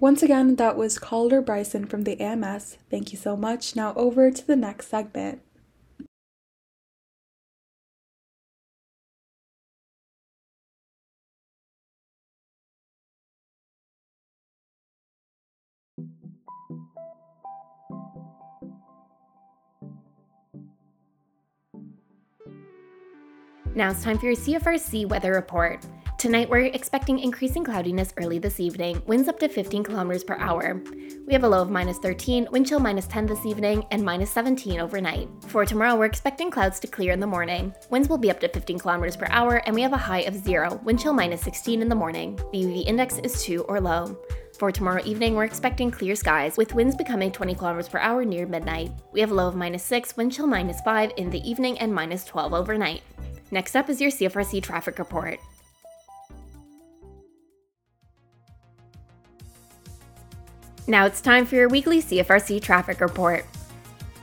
Once 0.00 0.22
again, 0.22 0.56
that 0.56 0.76
was 0.78 0.98
Calder 0.98 1.42
Bryson 1.42 1.84
from 1.86 2.02
the 2.04 2.18
AMS. 2.22 2.78
Thank 2.90 3.12
you 3.12 3.18
so 3.18 3.36
much. 3.36 3.76
Now 3.76 3.92
over 3.94 4.30
to 4.30 4.46
the 4.46 4.56
next 4.56 4.88
segment. 4.88 5.42
Now 23.78 23.92
it's 23.92 24.02
time 24.02 24.18
for 24.18 24.26
your 24.26 24.34
CFRC 24.34 25.08
weather 25.08 25.34
report. 25.34 25.86
Tonight, 26.18 26.50
we're 26.50 26.64
expecting 26.64 27.20
increasing 27.20 27.62
cloudiness 27.62 28.12
early 28.16 28.40
this 28.40 28.58
evening, 28.58 29.00
winds 29.06 29.28
up 29.28 29.38
to 29.38 29.48
15 29.48 29.84
kilometers 29.84 30.24
per 30.24 30.34
hour. 30.34 30.82
We 31.28 31.32
have 31.32 31.44
a 31.44 31.48
low 31.48 31.62
of 31.62 31.70
minus 31.70 31.98
13, 31.98 32.48
wind 32.50 32.66
chill 32.66 32.80
minus 32.80 33.06
10 33.06 33.26
this 33.26 33.46
evening, 33.46 33.86
and 33.92 34.04
minus 34.04 34.32
17 34.32 34.80
overnight. 34.80 35.28
For 35.46 35.64
tomorrow, 35.64 35.94
we're 35.94 36.06
expecting 36.06 36.50
clouds 36.50 36.80
to 36.80 36.88
clear 36.88 37.12
in 37.12 37.20
the 37.20 37.28
morning. 37.28 37.72
Winds 37.88 38.08
will 38.08 38.18
be 38.18 38.32
up 38.32 38.40
to 38.40 38.48
15 38.48 38.80
kilometers 38.80 39.16
per 39.16 39.28
hour, 39.30 39.62
and 39.64 39.76
we 39.76 39.82
have 39.82 39.92
a 39.92 39.96
high 39.96 40.22
of 40.22 40.34
0, 40.34 40.80
wind 40.82 40.98
chill 40.98 41.12
minus 41.12 41.42
16 41.42 41.80
in 41.80 41.88
the 41.88 41.94
morning. 41.94 42.34
The 42.50 42.64
UV 42.64 42.84
index 42.84 43.18
is 43.18 43.44
2 43.44 43.62
or 43.62 43.80
low. 43.80 44.18
For 44.58 44.72
tomorrow 44.72 45.02
evening, 45.04 45.36
we're 45.36 45.44
expecting 45.44 45.92
clear 45.92 46.16
skies, 46.16 46.56
with 46.56 46.74
winds 46.74 46.96
becoming 46.96 47.30
20 47.30 47.54
kilometers 47.54 47.88
per 47.88 48.00
hour 48.00 48.24
near 48.24 48.44
midnight. 48.44 48.90
We 49.12 49.20
have 49.20 49.30
a 49.30 49.34
low 49.34 49.46
of 49.46 49.54
minus 49.54 49.84
6, 49.84 50.16
wind 50.16 50.32
chill 50.32 50.48
minus 50.48 50.80
5 50.80 51.12
in 51.16 51.30
the 51.30 51.48
evening, 51.48 51.78
and 51.78 51.94
minus 51.94 52.24
12 52.24 52.52
overnight. 52.52 53.02
Next 53.50 53.74
up 53.76 53.88
is 53.88 54.00
your 54.00 54.10
CFRC 54.10 54.62
traffic 54.62 54.98
report. 54.98 55.40
Now 60.86 61.04
it's 61.04 61.20
time 61.20 61.44
for 61.44 61.54
your 61.54 61.68
weekly 61.68 62.00
CFRC 62.00 62.62
traffic 62.62 63.00
report. 63.00 63.44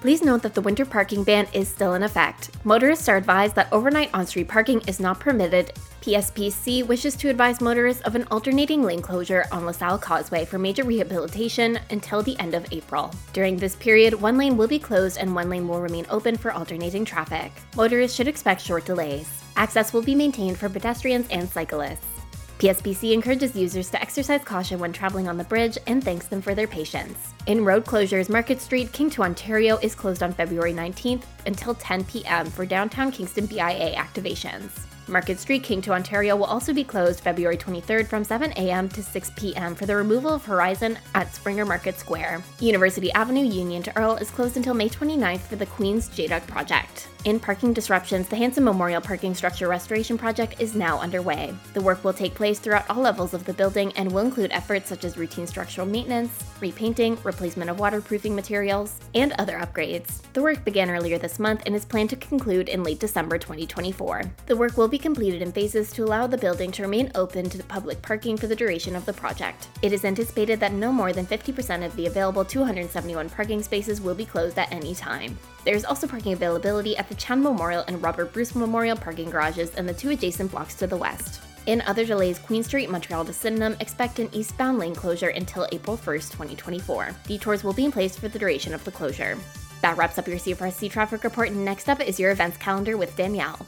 Please 0.01 0.21
note 0.23 0.41
that 0.43 0.53
the 0.53 0.61
winter 0.61 0.85
parking 0.85 1.23
ban 1.23 1.47
is 1.53 1.67
still 1.67 1.95
in 1.95 2.03
effect. 2.03 2.51
Motorists 2.63 3.09
are 3.09 3.17
advised 3.17 3.55
that 3.55 3.71
overnight 3.71 4.09
on 4.13 4.27
street 4.27 4.47
parking 4.47 4.81
is 4.87 4.99
not 4.99 5.19
permitted. 5.19 5.73
PSPC 6.01 6.85
wishes 6.85 7.15
to 7.15 7.29
advise 7.29 7.61
motorists 7.61 8.03
of 8.03 8.13
an 8.13 8.27
alternating 8.29 8.83
lane 8.83 9.01
closure 9.01 9.45
on 9.51 9.65
LaSalle 9.65 9.97
Causeway 9.97 10.45
for 10.45 10.59
major 10.59 10.83
rehabilitation 10.83 11.79
until 11.89 12.21
the 12.21 12.37
end 12.37 12.53
of 12.53 12.71
April. 12.71 13.11
During 13.33 13.57
this 13.57 13.75
period, 13.75 14.13
one 14.13 14.37
lane 14.37 14.55
will 14.55 14.67
be 14.67 14.77
closed 14.77 15.17
and 15.17 15.33
one 15.33 15.49
lane 15.49 15.67
will 15.67 15.81
remain 15.81 16.05
open 16.11 16.37
for 16.37 16.51
alternating 16.51 17.05
traffic. 17.05 17.51
Motorists 17.75 18.15
should 18.15 18.27
expect 18.27 18.61
short 18.61 18.85
delays. 18.85 19.27
Access 19.55 19.93
will 19.93 20.03
be 20.03 20.13
maintained 20.13 20.59
for 20.59 20.69
pedestrians 20.69 21.27
and 21.31 21.49
cyclists. 21.49 22.14
PSPC 22.59 23.11
encourages 23.11 23.55
users 23.55 23.89
to 23.89 24.01
exercise 24.01 24.41
caution 24.43 24.79
when 24.79 24.93
traveling 24.93 25.27
on 25.27 25.37
the 25.37 25.43
bridge 25.43 25.77
and 25.87 26.01
thanks 26.01 26.27
them 26.27 26.41
for 26.41 26.55
their 26.55 26.67
patience. 26.67 27.33
In 27.47 27.65
road 27.65 27.85
closures, 27.85 28.29
Market 28.29 28.61
Street, 28.61 28.93
King 28.93 29.09
to 29.09 29.23
Ontario 29.23 29.77
is 29.79 29.93
closed 29.93 30.23
on 30.23 30.31
February 30.31 30.73
19th 30.73 31.23
until 31.45 31.75
10 31.75 32.05
p.m. 32.05 32.45
for 32.45 32.65
downtown 32.65 33.11
Kingston 33.11 33.45
BIA 33.45 33.95
activations. 33.95 34.69
Market 35.07 35.39
Street, 35.39 35.63
King 35.63 35.81
to 35.81 35.93
Ontario 35.93 36.35
will 36.35 36.45
also 36.45 36.73
be 36.73 36.83
closed 36.83 37.19
February 37.19 37.57
23rd 37.57 38.07
from 38.07 38.23
7 38.23 38.51
a.m. 38.53 38.89
to 38.89 39.03
6 39.03 39.31
p.m. 39.35 39.75
for 39.75 39.85
the 39.85 39.95
removal 39.95 40.33
of 40.33 40.45
Horizon 40.45 40.97
at 41.13 41.35
Springer 41.35 41.65
Market 41.65 41.99
Square. 41.99 42.41
University 42.59 43.11
Avenue 43.11 43.45
Union 43.45 43.83
to 43.83 43.95
Earl 43.97 44.15
is 44.15 44.31
closed 44.31 44.57
until 44.57 44.73
May 44.73 44.89
29th 44.89 45.41
for 45.41 45.57
the 45.57 45.65
Queen's 45.67 46.09
JDUC 46.09 46.47
project. 46.47 47.09
In 47.25 47.39
parking 47.39 47.73
disruptions, 47.73 48.27
the 48.27 48.35
Hanson 48.35 48.63
Memorial 48.63 49.01
Parking 49.01 49.33
Structure 49.33 49.67
Restoration 49.67 50.15
Project 50.15 50.61
is 50.61 50.75
now 50.75 50.99
underway. 50.99 51.55
The 51.73 51.81
work 51.81 52.03
will 52.03 52.13
take 52.13 52.35
place 52.35 52.59
throughout 52.59 52.87
all 52.87 53.01
levels 53.01 53.33
of 53.33 53.45
the 53.45 53.53
building 53.53 53.91
and 53.93 54.11
will 54.11 54.21
include 54.21 54.51
efforts 54.51 54.89
such 54.89 55.03
as 55.03 55.17
routine 55.17 55.47
structural 55.47 55.87
maintenance, 55.87 56.43
repainting, 56.61 57.17
replacement 57.23 57.71
of 57.71 57.79
waterproofing 57.79 58.35
materials, 58.35 58.99
and 59.15 59.33
other 59.39 59.57
upgrades. 59.57 60.21
The 60.33 60.43
work 60.43 60.63
began 60.63 60.91
earlier 60.91 61.17
this 61.17 61.39
month 61.39 61.63
and 61.65 61.75
is 61.75 61.83
planned 61.83 62.11
to 62.11 62.15
conclude 62.15 62.69
in 62.69 62.83
late 62.83 62.99
December 62.99 63.39
2024. 63.39 64.21
The 64.45 64.55
work 64.55 64.77
will 64.77 64.87
be 64.87 64.99
completed 64.99 65.41
in 65.41 65.51
phases 65.51 65.91
to 65.93 66.03
allow 66.03 66.27
the 66.27 66.37
building 66.37 66.71
to 66.73 66.83
remain 66.83 67.11
open 67.15 67.49
to 67.49 67.63
public 67.63 68.03
parking 68.03 68.37
for 68.37 68.45
the 68.45 68.55
duration 68.55 68.95
of 68.95 69.07
the 69.07 69.13
project. 69.13 69.69
It 69.81 69.93
is 69.93 70.05
anticipated 70.05 70.59
that 70.59 70.73
no 70.73 70.91
more 70.91 71.11
than 71.11 71.25
50% 71.25 71.83
of 71.83 71.95
the 71.95 72.05
available 72.05 72.45
271 72.45 73.31
parking 73.31 73.63
spaces 73.63 73.99
will 73.99 74.13
be 74.13 74.25
closed 74.25 74.59
at 74.59 74.71
any 74.71 74.93
time. 74.93 75.39
There 75.65 75.75
is 75.75 75.83
also 75.83 76.05
parking 76.05 76.33
availability 76.33 76.95
at 76.95 77.09
the 77.09 77.15
Chown 77.15 77.41
Memorial 77.41 77.83
and 77.87 78.01
Robert 78.01 78.31
Bruce 78.31 78.53
Memorial 78.53 78.95
parking 78.95 79.31
garages 79.31 79.73
and 79.73 79.89
the 79.89 79.93
two 79.95 80.11
adjacent 80.11 80.51
blocks 80.51 80.75
to 80.75 80.85
the 80.85 80.95
west. 80.95 81.41
In 81.65 81.81
other 81.81 82.05
delays, 82.05 82.37
Queen 82.37 82.63
Street, 82.63 82.91
Montreal 82.91 83.25
to 83.25 83.33
Sydenham 83.33 83.75
expect 83.79 84.19
an 84.19 84.29
eastbound 84.31 84.77
lane 84.77 84.93
closure 84.93 85.29
until 85.29 85.67
April 85.71 85.97
1st, 85.97 86.31
2024. 86.31 87.09
Detours 87.23 87.63
will 87.63 87.73
be 87.73 87.85
in 87.85 87.91
place 87.91 88.15
for 88.15 88.27
the 88.27 88.37
duration 88.37 88.75
of 88.75 88.83
the 88.83 88.91
closure. 88.91 89.35
That 89.81 89.97
wraps 89.97 90.19
up 90.19 90.27
your 90.27 90.37
CFRC 90.37 90.91
traffic 90.91 91.23
report, 91.23 91.49
and 91.49 91.65
next 91.65 91.89
up 91.89 91.99
is 91.99 92.19
your 92.19 92.29
events 92.29 92.57
calendar 92.57 92.97
with 92.97 93.15
Danielle. 93.17 93.65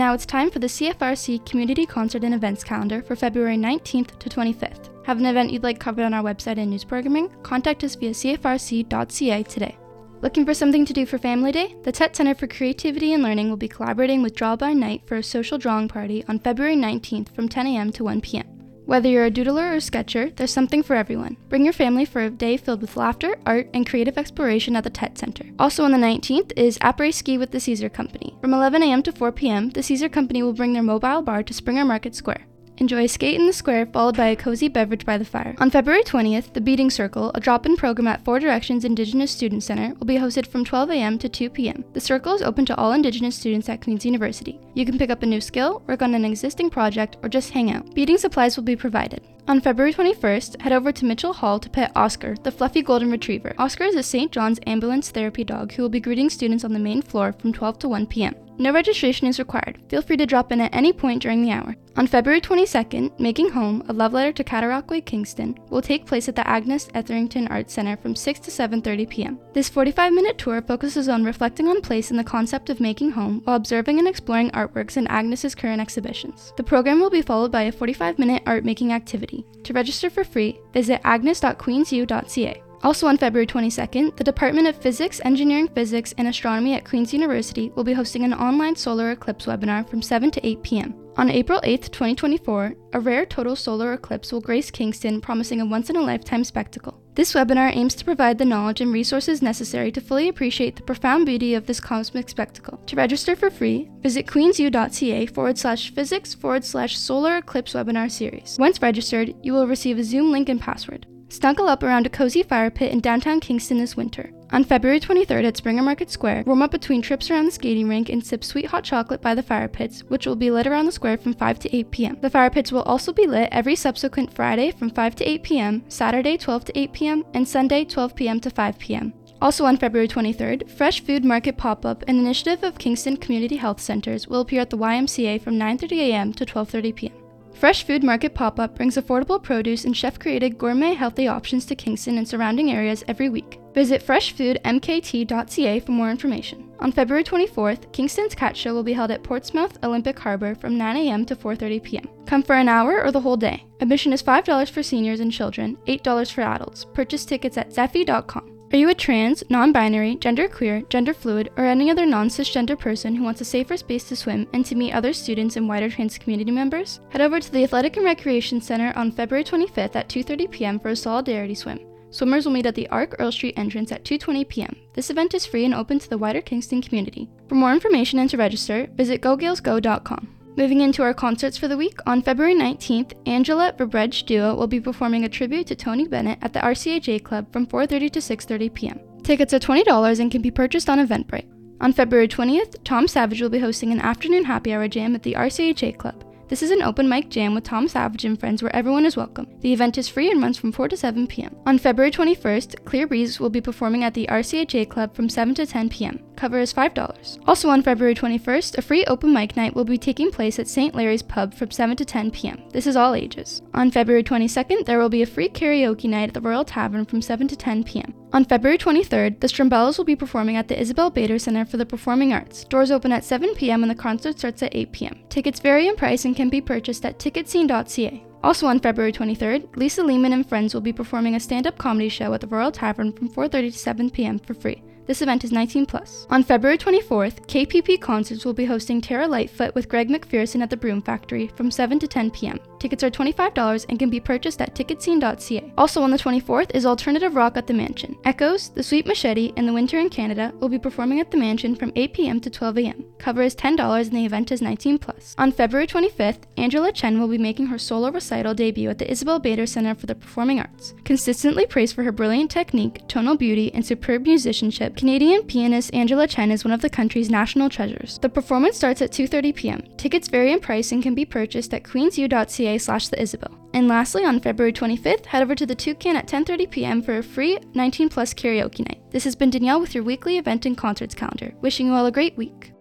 Now 0.00 0.14
it's 0.14 0.24
time 0.24 0.50
for 0.50 0.60
the 0.60 0.66
CFRC 0.66 1.44
Community 1.44 1.84
Concert 1.84 2.24
and 2.24 2.32
Events 2.32 2.64
Calendar 2.64 3.02
for 3.02 3.14
February 3.14 3.58
19th 3.58 4.18
to 4.18 4.30
25th. 4.30 4.88
Have 5.04 5.18
an 5.18 5.26
event 5.26 5.50
you'd 5.50 5.62
like 5.62 5.78
covered 5.78 6.06
on 6.06 6.14
our 6.14 6.22
website 6.22 6.56
and 6.56 6.70
news 6.70 6.84
programming? 6.84 7.28
Contact 7.42 7.84
us 7.84 7.96
via 7.96 8.12
cfrc.ca 8.12 9.42
today. 9.42 9.76
Looking 10.22 10.46
for 10.46 10.54
something 10.54 10.86
to 10.86 10.94
do 10.94 11.04
for 11.04 11.18
Family 11.18 11.52
Day? 11.52 11.76
The 11.82 11.92
Tett 11.92 12.16
Center 12.16 12.34
for 12.34 12.46
Creativity 12.46 13.12
and 13.12 13.22
Learning 13.22 13.50
will 13.50 13.58
be 13.58 13.68
collaborating 13.68 14.22
with 14.22 14.34
Draw 14.34 14.56
by 14.56 14.72
Night 14.72 15.02
for 15.04 15.16
a 15.16 15.22
social 15.22 15.58
drawing 15.58 15.86
party 15.86 16.24
on 16.28 16.38
February 16.38 16.76
19th 16.76 17.34
from 17.34 17.46
10 17.46 17.66
a.m. 17.66 17.92
to 17.92 18.04
1 18.04 18.22
p.m. 18.22 18.49
Whether 18.90 19.08
you're 19.08 19.26
a 19.26 19.30
doodler 19.30 19.70
or 19.70 19.74
a 19.74 19.80
sketcher, 19.80 20.30
there's 20.30 20.52
something 20.52 20.82
for 20.82 20.96
everyone. 20.96 21.36
Bring 21.48 21.62
your 21.62 21.72
family 21.72 22.04
for 22.04 22.22
a 22.22 22.28
day 22.28 22.56
filled 22.56 22.80
with 22.80 22.96
laughter, 22.96 23.36
art, 23.46 23.70
and 23.72 23.88
creative 23.88 24.18
exploration 24.18 24.74
at 24.74 24.82
the 24.82 24.90
Tett 24.90 25.16
Center. 25.16 25.44
Also 25.60 25.84
on 25.84 25.92
the 25.92 25.96
19th 25.96 26.52
is 26.56 26.76
Après 26.78 27.14
Ski 27.14 27.38
with 27.38 27.52
the 27.52 27.60
Caesar 27.60 27.88
Company. 27.88 28.36
From 28.40 28.52
11 28.52 28.82
a.m. 28.82 29.04
to 29.04 29.12
4 29.12 29.30
p.m., 29.30 29.70
the 29.70 29.84
Caesar 29.84 30.08
Company 30.08 30.42
will 30.42 30.54
bring 30.54 30.72
their 30.72 30.82
mobile 30.82 31.22
bar 31.22 31.44
to 31.44 31.54
Springer 31.54 31.84
Market 31.84 32.16
Square. 32.16 32.44
Enjoy 32.80 33.04
a 33.04 33.08
skate 33.08 33.38
in 33.38 33.46
the 33.46 33.52
square, 33.52 33.84
followed 33.84 34.16
by 34.16 34.28
a 34.28 34.36
cozy 34.36 34.66
beverage 34.66 35.04
by 35.04 35.18
the 35.18 35.24
fire. 35.24 35.54
On 35.58 35.68
February 35.68 36.02
20th, 36.02 36.54
the 36.54 36.62
Beading 36.62 36.88
Circle, 36.88 37.30
a 37.34 37.40
drop 37.40 37.66
in 37.66 37.76
program 37.76 38.06
at 38.06 38.24
Four 38.24 38.40
Directions 38.40 38.86
Indigenous 38.86 39.30
Student 39.30 39.62
Center, 39.62 39.92
will 39.96 40.06
be 40.06 40.16
hosted 40.16 40.46
from 40.46 40.64
12 40.64 40.92
a.m. 40.92 41.18
to 41.18 41.28
2 41.28 41.50
p.m. 41.50 41.84
The 41.92 42.00
circle 42.00 42.32
is 42.32 42.40
open 42.40 42.64
to 42.64 42.76
all 42.76 42.92
Indigenous 42.92 43.36
students 43.36 43.68
at 43.68 43.82
Queen's 43.82 44.06
University. 44.06 44.58
You 44.72 44.86
can 44.86 44.96
pick 44.96 45.10
up 45.10 45.22
a 45.22 45.26
new 45.26 45.42
skill, 45.42 45.82
work 45.86 46.00
on 46.00 46.14
an 46.14 46.24
existing 46.24 46.70
project, 46.70 47.18
or 47.22 47.28
just 47.28 47.50
hang 47.50 47.70
out. 47.70 47.94
Beading 47.94 48.16
supplies 48.16 48.56
will 48.56 48.64
be 48.64 48.76
provided. 48.76 49.28
On 49.46 49.60
February 49.60 49.92
21st, 49.92 50.62
head 50.62 50.72
over 50.72 50.90
to 50.90 51.04
Mitchell 51.04 51.34
Hall 51.34 51.58
to 51.58 51.68
pet 51.68 51.92
Oscar, 51.94 52.34
the 52.44 52.50
fluffy 52.50 52.80
golden 52.80 53.10
retriever. 53.10 53.54
Oscar 53.58 53.84
is 53.84 53.94
a 53.94 54.02
St. 54.02 54.32
John's 54.32 54.60
ambulance 54.66 55.10
therapy 55.10 55.44
dog 55.44 55.72
who 55.72 55.82
will 55.82 55.90
be 55.90 56.00
greeting 56.00 56.30
students 56.30 56.64
on 56.64 56.72
the 56.72 56.78
main 56.78 57.02
floor 57.02 57.34
from 57.34 57.52
12 57.52 57.80
to 57.80 57.88
1 57.88 58.06
p.m. 58.06 58.34
No 58.60 58.72
registration 58.72 59.26
is 59.26 59.38
required. 59.38 59.78
Feel 59.88 60.02
free 60.02 60.18
to 60.18 60.26
drop 60.26 60.52
in 60.52 60.60
at 60.60 60.74
any 60.74 60.92
point 60.92 61.22
during 61.22 61.40
the 61.40 61.50
hour. 61.50 61.74
On 61.96 62.06
February 62.06 62.42
22nd, 62.42 63.18
Making 63.18 63.48
Home, 63.52 63.82
a 63.88 63.92
love 63.94 64.12
letter 64.12 64.32
to 64.32 64.44
Cataraqui 64.44 65.02
Kingston, 65.06 65.58
will 65.70 65.80
take 65.80 66.04
place 66.04 66.28
at 66.28 66.36
the 66.36 66.46
Agnes 66.46 66.90
Etherington 66.92 67.48
Arts 67.48 67.72
Center 67.72 67.96
from 67.96 68.14
6 68.14 68.38
to 68.40 68.50
7:30 68.50 69.08
p.m. 69.08 69.38
This 69.54 69.70
45-minute 69.70 70.36
tour 70.36 70.60
focuses 70.60 71.08
on 71.08 71.24
reflecting 71.24 71.68
on 71.68 71.80
place 71.80 72.10
and 72.10 72.18
the 72.18 72.32
concept 72.36 72.68
of 72.68 72.80
making 72.80 73.12
home 73.12 73.40
while 73.44 73.56
observing 73.56 73.98
and 73.98 74.06
exploring 74.06 74.50
artworks 74.50 74.98
in 74.98 75.06
Agnes's 75.06 75.54
current 75.54 75.80
exhibitions. 75.80 76.52
The 76.58 76.62
program 76.62 77.00
will 77.00 77.08
be 77.08 77.22
followed 77.22 77.50
by 77.50 77.62
a 77.62 77.72
45-minute 77.72 78.42
art 78.44 78.66
making 78.66 78.92
activity. 78.92 79.46
To 79.64 79.72
register 79.72 80.10
for 80.10 80.22
free, 80.22 80.60
visit 80.74 81.00
agnes.queensu.ca. 81.02 82.62
Also 82.82 83.06
on 83.06 83.18
February 83.18 83.46
22nd, 83.46 84.16
the 84.16 84.24
Department 84.24 84.66
of 84.66 84.76
Physics, 84.76 85.20
Engineering 85.24 85.68
Physics, 85.68 86.14
and 86.16 86.26
Astronomy 86.26 86.74
at 86.74 86.84
Queen's 86.84 87.12
University 87.12 87.70
will 87.76 87.84
be 87.84 87.92
hosting 87.92 88.24
an 88.24 88.32
online 88.32 88.74
solar 88.74 89.10
eclipse 89.10 89.44
webinar 89.44 89.86
from 89.88 90.00
7 90.00 90.30
to 90.30 90.46
8 90.46 90.62
p.m. 90.62 90.94
On 91.16 91.28
April 91.28 91.60
8, 91.62 91.82
2024, 91.92 92.74
a 92.94 93.00
rare 93.00 93.26
total 93.26 93.54
solar 93.54 93.92
eclipse 93.92 94.32
will 94.32 94.40
grace 94.40 94.70
Kingston, 94.70 95.20
promising 95.20 95.60
a 95.60 95.66
once 95.66 95.90
in 95.90 95.96
a 95.96 96.00
lifetime 96.00 96.44
spectacle. 96.44 97.02
This 97.14 97.34
webinar 97.34 97.76
aims 97.76 97.94
to 97.96 98.04
provide 98.04 98.38
the 98.38 98.46
knowledge 98.46 98.80
and 98.80 98.92
resources 98.92 99.42
necessary 99.42 99.92
to 99.92 100.00
fully 100.00 100.28
appreciate 100.28 100.76
the 100.76 100.82
profound 100.82 101.26
beauty 101.26 101.52
of 101.52 101.66
this 101.66 101.80
cosmic 101.80 102.30
spectacle. 102.30 102.78
To 102.86 102.96
register 102.96 103.36
for 103.36 103.50
free, 103.50 103.90
visit 104.00 104.26
queensu.ca 104.26 105.26
forward 105.26 105.58
slash 105.58 105.92
physics 105.92 106.32
forward 106.32 106.64
slash 106.64 106.96
solar 106.96 107.36
eclipse 107.36 107.74
webinar 107.74 108.10
series. 108.10 108.56
Once 108.58 108.80
registered, 108.80 109.34
you 109.42 109.52
will 109.52 109.66
receive 109.66 109.98
a 109.98 110.04
Zoom 110.04 110.32
link 110.32 110.48
and 110.48 110.60
password. 110.60 111.06
Snuggle 111.30 111.68
up 111.68 111.84
around 111.84 112.06
a 112.06 112.10
cozy 112.10 112.42
fire 112.42 112.72
pit 112.72 112.90
in 112.90 112.98
downtown 112.98 113.38
Kingston 113.38 113.78
this 113.78 113.96
winter. 113.96 114.32
On 114.50 114.64
February 114.64 114.98
23rd 114.98 115.44
at 115.44 115.56
Springer 115.56 115.80
Market 115.80 116.10
Square, 116.10 116.42
warm 116.44 116.60
up 116.60 116.72
between 116.72 117.00
trips 117.00 117.30
around 117.30 117.44
the 117.44 117.52
skating 117.52 117.88
rink 117.88 118.08
and 118.08 118.24
sip 118.26 118.42
sweet 118.42 118.66
hot 118.66 118.82
chocolate 118.82 119.22
by 119.22 119.32
the 119.32 119.42
fire 119.42 119.68
pits, 119.68 120.00
which 120.08 120.26
will 120.26 120.34
be 120.34 120.50
lit 120.50 120.66
around 120.66 120.86
the 120.86 120.92
square 120.92 121.16
from 121.16 121.32
5 121.32 121.60
to 121.60 121.76
8 121.76 121.90
p.m. 121.92 122.18
The 122.20 122.30
fire 122.30 122.50
pits 122.50 122.72
will 122.72 122.82
also 122.82 123.12
be 123.12 123.28
lit 123.28 123.48
every 123.52 123.76
subsequent 123.76 124.34
Friday 124.34 124.72
from 124.72 124.90
5 124.90 125.14
to 125.16 125.24
8 125.24 125.42
p.m., 125.44 125.84
Saturday 125.88 126.36
12 126.36 126.64
to 126.64 126.78
8 126.78 126.92
p.m., 126.92 127.24
and 127.32 127.46
Sunday 127.46 127.84
12 127.84 128.16
p.m. 128.16 128.40
to 128.40 128.50
5 128.50 128.78
p.m. 128.80 129.12
Also 129.40 129.64
on 129.64 129.76
February 129.76 130.08
23rd, 130.08 130.68
Fresh 130.68 131.04
Food 131.04 131.24
Market 131.24 131.56
Pop-Up, 131.56 132.02
an 132.08 132.18
initiative 132.18 132.64
of 132.64 132.76
Kingston 132.76 133.16
Community 133.16 133.56
Health 133.56 133.80
Centers, 133.80 134.26
will 134.26 134.40
appear 134.40 134.62
at 134.62 134.70
the 134.70 134.76
YMCA 134.76 135.40
from 135.40 135.54
9:30 135.54 135.92
a.m. 135.92 136.32
to 136.34 136.44
12:30 136.44 136.96
p.m. 136.96 137.19
Fresh 137.60 137.84
Food 137.84 138.02
Market 138.02 138.34
Pop 138.34 138.58
Up 138.58 138.74
brings 138.74 138.96
affordable 138.96 139.40
produce 139.40 139.84
and 139.84 139.94
chef 139.94 140.18
created 140.18 140.56
gourmet 140.56 140.94
healthy 140.94 141.28
options 141.28 141.66
to 141.66 141.74
Kingston 141.74 142.16
and 142.16 142.26
surrounding 142.26 142.72
areas 142.72 143.04
every 143.06 143.28
week. 143.28 143.60
Visit 143.74 144.02
freshfoodmkt.ca 144.02 145.80
for 145.80 145.92
more 145.92 146.10
information. 146.10 146.72
On 146.78 146.90
February 146.90 147.22
24th, 147.22 147.92
Kingston's 147.92 148.34
Cat 148.34 148.56
Show 148.56 148.72
will 148.72 148.82
be 148.82 148.94
held 148.94 149.10
at 149.10 149.22
Portsmouth 149.22 149.76
Olympic 149.84 150.18
Harbor 150.18 150.54
from 150.54 150.78
9 150.78 150.96
a.m. 150.96 151.26
to 151.26 151.36
4:30 151.36 151.82
p.m. 151.82 152.08
Come 152.24 152.42
for 152.42 152.56
an 152.56 152.66
hour 152.66 153.04
or 153.04 153.12
the 153.12 153.20
whole 153.20 153.36
day. 153.36 153.66
Admission 153.80 154.14
is 154.14 154.22
$5 154.22 154.70
for 154.70 154.82
seniors 154.82 155.20
and 155.20 155.30
children, 155.30 155.76
$8 155.86 156.32
for 156.32 156.40
adults. 156.40 156.86
Purchase 156.94 157.26
tickets 157.26 157.58
at 157.58 157.68
zeffy.com. 157.68 158.59
Are 158.72 158.76
you 158.76 158.88
a 158.88 158.94
trans, 158.94 159.42
non 159.50 159.72
binary, 159.72 160.14
genderqueer, 160.14 160.88
gender 160.88 161.12
fluid, 161.12 161.50
or 161.56 161.64
any 161.64 161.90
other 161.90 162.06
non 162.06 162.28
cisgender 162.28 162.78
person 162.78 163.16
who 163.16 163.24
wants 163.24 163.40
a 163.40 163.44
safer 163.44 163.76
space 163.76 164.04
to 164.04 164.14
swim 164.14 164.46
and 164.52 164.64
to 164.64 164.76
meet 164.76 164.92
other 164.92 165.12
students 165.12 165.56
and 165.56 165.68
wider 165.68 165.90
trans 165.90 166.16
community 166.16 166.52
members? 166.52 167.00
Head 167.08 167.20
over 167.20 167.40
to 167.40 167.50
the 167.50 167.64
Athletic 167.64 167.96
and 167.96 168.06
Recreation 168.06 168.60
Center 168.60 168.92
on 168.94 169.10
February 169.10 169.42
25th 169.42 169.96
at 169.96 170.08
2:30 170.08 170.48
p.m. 170.52 170.78
for 170.78 170.90
a 170.90 170.96
solidarity 170.96 171.56
swim. 171.56 171.80
Swimmers 172.10 172.46
will 172.46 172.52
meet 172.52 172.66
at 172.66 172.76
the 172.76 172.88
Arc 172.90 173.16
Earl 173.18 173.32
Street 173.32 173.58
entrance 173.58 173.90
at 173.90 174.04
2:20 174.04 174.48
p.m. 174.48 174.76
This 174.94 175.10
event 175.10 175.34
is 175.34 175.46
free 175.46 175.64
and 175.64 175.74
open 175.74 175.98
to 175.98 176.08
the 176.08 176.18
wider 176.18 176.40
Kingston 176.40 176.80
community. 176.80 177.28
For 177.48 177.56
more 177.56 177.72
information 177.72 178.20
and 178.20 178.30
to 178.30 178.36
register, 178.36 178.86
visit 178.94 179.20
gogaelsgo.com. 179.20 180.39
Moving 180.60 180.82
into 180.82 181.02
our 181.02 181.14
concerts 181.14 181.56
for 181.56 181.68
the 181.68 181.76
week, 181.78 182.00
on 182.04 182.20
February 182.20 182.54
19th, 182.54 183.14
Angela 183.26 183.72
Verbrugge 183.78 184.26
Duo 184.26 184.54
will 184.54 184.66
be 184.66 184.78
performing 184.78 185.24
a 185.24 185.28
tribute 185.30 185.66
to 185.68 185.74
Tony 185.74 186.06
Bennett 186.06 186.38
at 186.42 186.52
the 186.52 186.60
RCHA 186.60 187.24
Club 187.24 187.50
from 187.50 187.66
4:30 187.66 188.10
to 188.12 188.20
6:30 188.20 188.74
p.m. 188.74 189.00
Tickets 189.22 189.54
are 189.54 189.58
$20 189.58 190.20
and 190.20 190.30
can 190.30 190.42
be 190.42 190.50
purchased 190.50 190.90
on 190.90 190.98
Eventbrite. 190.98 191.48
On 191.80 191.94
February 191.94 192.28
20th, 192.28 192.76
Tom 192.84 193.08
Savage 193.08 193.40
will 193.40 193.48
be 193.48 193.58
hosting 193.58 193.90
an 193.90 194.02
afternoon 194.02 194.44
happy 194.44 194.74
hour 194.74 194.86
jam 194.86 195.14
at 195.14 195.22
the 195.22 195.32
RCHA 195.32 195.96
Club. 195.96 196.26
This 196.48 196.62
is 196.62 196.70
an 196.70 196.82
open 196.82 197.08
mic 197.08 197.30
jam 197.30 197.54
with 197.54 197.64
Tom 197.64 197.88
Savage 197.88 198.26
and 198.26 198.38
friends 198.38 198.62
where 198.62 198.76
everyone 198.76 199.06
is 199.06 199.16
welcome. 199.16 199.46
The 199.60 199.72
event 199.72 199.96
is 199.96 200.08
free 200.08 200.30
and 200.30 200.42
runs 200.42 200.58
from 200.58 200.72
4 200.72 200.88
to 200.88 200.96
7 200.96 201.26
p.m. 201.26 201.56
On 201.64 201.78
February 201.78 202.10
21st, 202.10 202.84
Clear 202.84 203.06
Breeze 203.06 203.40
will 203.40 203.48
be 203.48 203.62
performing 203.62 204.04
at 204.04 204.12
the 204.12 204.26
RCHA 204.26 204.90
Club 204.90 205.14
from 205.14 205.30
7 205.30 205.54
to 205.54 205.64
10 205.64 205.88
p.m. 205.88 206.18
Cover 206.40 206.58
is 206.58 206.72
$5. 206.72 207.38
Also 207.46 207.68
on 207.68 207.82
February 207.82 208.14
21st, 208.14 208.78
a 208.78 208.80
free 208.80 209.04
open 209.04 209.30
mic 209.30 209.58
night 209.58 209.76
will 209.76 209.84
be 209.84 209.98
taking 209.98 210.30
place 210.30 210.58
at 210.58 210.68
St. 210.68 210.94
Larry's 210.94 211.20
Pub 211.20 211.52
from 211.52 211.70
7 211.70 211.94
to 211.98 212.04
10 212.06 212.30
p.m. 212.30 212.62
This 212.72 212.86
is 212.86 212.96
all 212.96 213.14
ages. 213.14 213.60
On 213.74 213.90
February 213.90 214.24
22nd, 214.24 214.86
there 214.86 214.98
will 214.98 215.10
be 215.10 215.20
a 215.20 215.26
free 215.26 215.50
karaoke 215.50 216.08
night 216.08 216.28
at 216.28 216.32
the 216.32 216.40
Royal 216.40 216.64
Tavern 216.64 217.04
from 217.04 217.20
7 217.20 217.46
to 217.46 217.56
10 217.56 217.84
p.m. 217.84 218.14
On 218.32 218.46
February 218.46 218.78
23rd, 218.78 219.40
the 219.40 219.48
Strumbellas 219.48 219.98
will 219.98 220.06
be 220.06 220.16
performing 220.16 220.56
at 220.56 220.68
the 220.68 220.80
Isabel 220.80 221.10
Bader 221.10 221.38
Center 221.38 221.66
for 221.66 221.76
the 221.76 221.84
Performing 221.84 222.32
Arts. 222.32 222.64
Doors 222.64 222.90
open 222.90 223.12
at 223.12 223.22
7 223.22 223.54
p.m. 223.54 223.82
and 223.82 223.90
the 223.90 223.94
concert 223.94 224.38
starts 224.38 224.62
at 224.62 224.74
8 224.74 224.92
p.m. 224.92 225.20
Tickets 225.28 225.60
vary 225.60 225.88
in 225.88 225.94
price 225.94 226.24
and 226.24 226.34
can 226.34 226.48
be 226.48 226.62
purchased 226.62 227.04
at 227.04 227.18
ticketscene.ca. 227.18 228.24
Also 228.42 228.66
on 228.66 228.80
February 228.80 229.12
23rd, 229.12 229.76
Lisa 229.76 230.02
Lehman 230.02 230.32
and 230.32 230.48
friends 230.48 230.72
will 230.72 230.80
be 230.80 230.94
performing 230.94 231.34
a 231.34 231.40
stand-up 231.40 231.76
comedy 231.76 232.08
show 232.08 232.32
at 232.32 232.40
the 232.40 232.46
Royal 232.46 232.72
Tavern 232.72 233.12
from 233.12 233.28
4:30 233.28 233.72
to 233.72 233.78
7 233.78 234.08
p.m. 234.08 234.38
for 234.38 234.54
free. 234.54 234.82
This 235.10 235.22
event 235.22 235.42
is 235.42 235.50
19 235.50 235.86
plus. 235.86 236.24
On 236.30 236.44
February 236.44 236.78
24th, 236.78 237.44
KPP 237.48 238.00
Concerts 238.00 238.44
will 238.44 238.52
be 238.52 238.64
hosting 238.64 239.00
Terra 239.00 239.26
Lightfoot 239.26 239.74
with 239.74 239.88
Greg 239.88 240.08
McPherson 240.08 240.62
at 240.62 240.70
the 240.70 240.76
Broom 240.76 241.02
Factory 241.02 241.48
from 241.48 241.68
7 241.68 241.98
to 241.98 242.06
10 242.06 242.30
p.m. 242.30 242.60
Tickets 242.80 243.04
are 243.04 243.10
$25 243.10 243.84
and 243.90 243.98
can 243.98 244.08
be 244.08 244.18
purchased 244.18 244.62
at 244.62 244.74
ticketscene.ca. 244.74 245.72
Also 245.76 246.00
on 246.00 246.10
the 246.10 246.16
24th 246.16 246.70
is 246.74 246.86
Alternative 246.86 247.36
Rock 247.36 247.58
at 247.58 247.66
the 247.66 247.74
Mansion. 247.74 248.16
Echoes, 248.24 248.70
The 248.70 248.82
Sweet 248.82 249.06
Machete, 249.06 249.52
and 249.58 249.68
The 249.68 249.72
Winter 249.74 249.98
in 249.98 250.08
Canada 250.08 250.54
will 250.60 250.70
be 250.70 250.78
performing 250.78 251.20
at 251.20 251.30
the 251.30 251.36
Mansion 251.36 251.76
from 251.76 251.92
8 251.94 252.14
p.m. 252.14 252.40
to 252.40 252.48
12 252.48 252.78
a.m. 252.78 253.04
Cover 253.18 253.42
is 253.42 253.54
$10 253.54 254.06
and 254.06 254.12
the 254.12 254.24
event 254.24 254.50
is 254.50 254.62
19 254.62 254.98
plus. 254.98 255.34
On 255.36 255.52
February 255.52 255.86
25th, 255.86 256.44
Angela 256.56 256.90
Cheng 256.90 257.20
will 257.20 257.28
be 257.28 257.36
making 257.36 257.66
her 257.66 257.78
solo 257.78 258.10
recital 258.10 258.54
debut 258.54 258.88
at 258.88 258.96
the 258.96 259.10
Isabel 259.10 259.38
Bader 259.38 259.66
Center 259.66 259.94
for 259.94 260.06
the 260.06 260.14
Performing 260.14 260.58
Arts. 260.58 260.94
Consistently 261.04 261.66
praised 261.66 261.94
for 261.94 262.02
her 262.02 262.12
brilliant 262.12 262.50
technique, 262.50 263.06
tonal 263.08 263.36
beauty, 263.36 263.70
and 263.74 263.84
superb 263.84 264.22
musicianship, 264.22 264.96
Canadian 264.96 265.42
pianist 265.42 265.92
Angela 265.92 266.26
Cheng 266.26 266.50
is 266.50 266.64
one 266.64 266.72
of 266.72 266.80
the 266.80 266.88
country's 266.88 267.28
national 267.28 267.68
treasures. 267.68 268.18
The 268.20 268.30
performance 268.30 268.78
starts 268.78 269.02
at 269.02 269.12
2:30 269.12 269.54
p.m. 269.54 269.82
Tickets 269.98 270.28
vary 270.28 270.52
in 270.52 270.60
price 270.60 270.92
and 270.92 271.02
can 271.02 271.14
be 271.14 271.26
purchased 271.26 271.74
at 271.74 271.84
queensu.ca 271.84 272.69
slash 272.78 273.08
the 273.08 273.20
Isabel. 273.20 273.56
And 273.74 273.88
lastly, 273.88 274.24
on 274.24 274.40
February 274.40 274.72
25th, 274.72 275.26
head 275.26 275.42
over 275.42 275.54
to 275.54 275.66
the 275.66 275.74
Toucan 275.74 276.16
at 276.16 276.26
10:30 276.26 276.70
p.m. 276.70 277.02
for 277.02 277.18
a 277.18 277.22
free 277.22 277.58
19 277.74 278.08
plus 278.08 278.34
karaoke 278.34 278.86
night. 278.88 279.02
This 279.10 279.24
has 279.24 279.36
been 279.36 279.50
Danielle 279.50 279.80
with 279.80 279.94
your 279.94 280.04
weekly 280.04 280.38
event 280.38 280.66
and 280.66 280.76
concerts 280.76 281.14
calendar. 281.14 281.52
Wishing 281.60 281.86
you 281.86 281.94
all 281.94 282.06
a 282.06 282.12
great 282.12 282.36
week. 282.36 282.72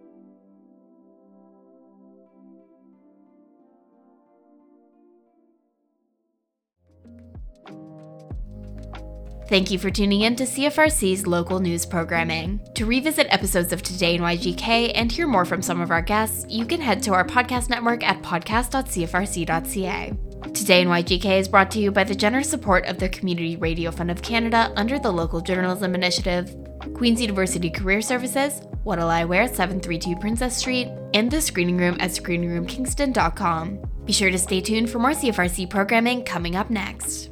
Thank 9.49 9.71
you 9.71 9.79
for 9.79 9.89
tuning 9.89 10.21
in 10.21 10.35
to 10.35 10.43
CFRC's 10.43 11.25
local 11.25 11.59
news 11.59 11.83
programming. 11.83 12.61
To 12.75 12.85
revisit 12.85 13.25
episodes 13.31 13.73
of 13.73 13.81
Today 13.81 14.13
in 14.13 14.21
YGK 14.21 14.91
and 14.93 15.11
hear 15.11 15.25
more 15.25 15.43
from 15.43 15.63
some 15.63 15.81
of 15.81 15.89
our 15.89 16.03
guests, 16.03 16.45
you 16.47 16.67
can 16.67 16.79
head 16.79 17.01
to 17.01 17.13
our 17.13 17.25
podcast 17.25 17.67
network 17.67 18.03
at 18.03 18.21
podcast.cfrc.ca. 18.21 20.13
Today 20.53 20.81
in 20.83 20.87
YGK 20.87 21.39
is 21.39 21.47
brought 21.47 21.71
to 21.71 21.79
you 21.79 21.89
by 21.89 22.03
the 22.03 22.13
generous 22.13 22.47
support 22.47 22.85
of 22.85 22.99
the 22.99 23.09
Community 23.09 23.55
Radio 23.55 23.89
Fund 23.89 24.11
of 24.11 24.21
Canada 24.21 24.71
under 24.75 24.99
the 24.99 25.11
Local 25.11 25.41
Journalism 25.41 25.95
Initiative, 25.95 26.55
Queen's 26.93 27.19
University 27.19 27.71
Career 27.71 28.03
Services, 28.03 28.61
What'll 28.83 29.09
I 29.09 29.25
Wear 29.25 29.47
732 29.47 30.15
Princess 30.17 30.57
Street, 30.57 30.89
and 31.15 31.31
the 31.31 31.41
screening 31.41 31.77
room 31.77 31.97
at 31.99 32.11
screeningroomkingston.com. 32.11 33.79
Be 34.05 34.13
sure 34.13 34.29
to 34.29 34.37
stay 34.37 34.61
tuned 34.61 34.91
for 34.91 34.99
more 34.99 35.13
CFRC 35.13 35.71
programming 35.71 36.23
coming 36.23 36.55
up 36.55 36.69
next. 36.69 37.31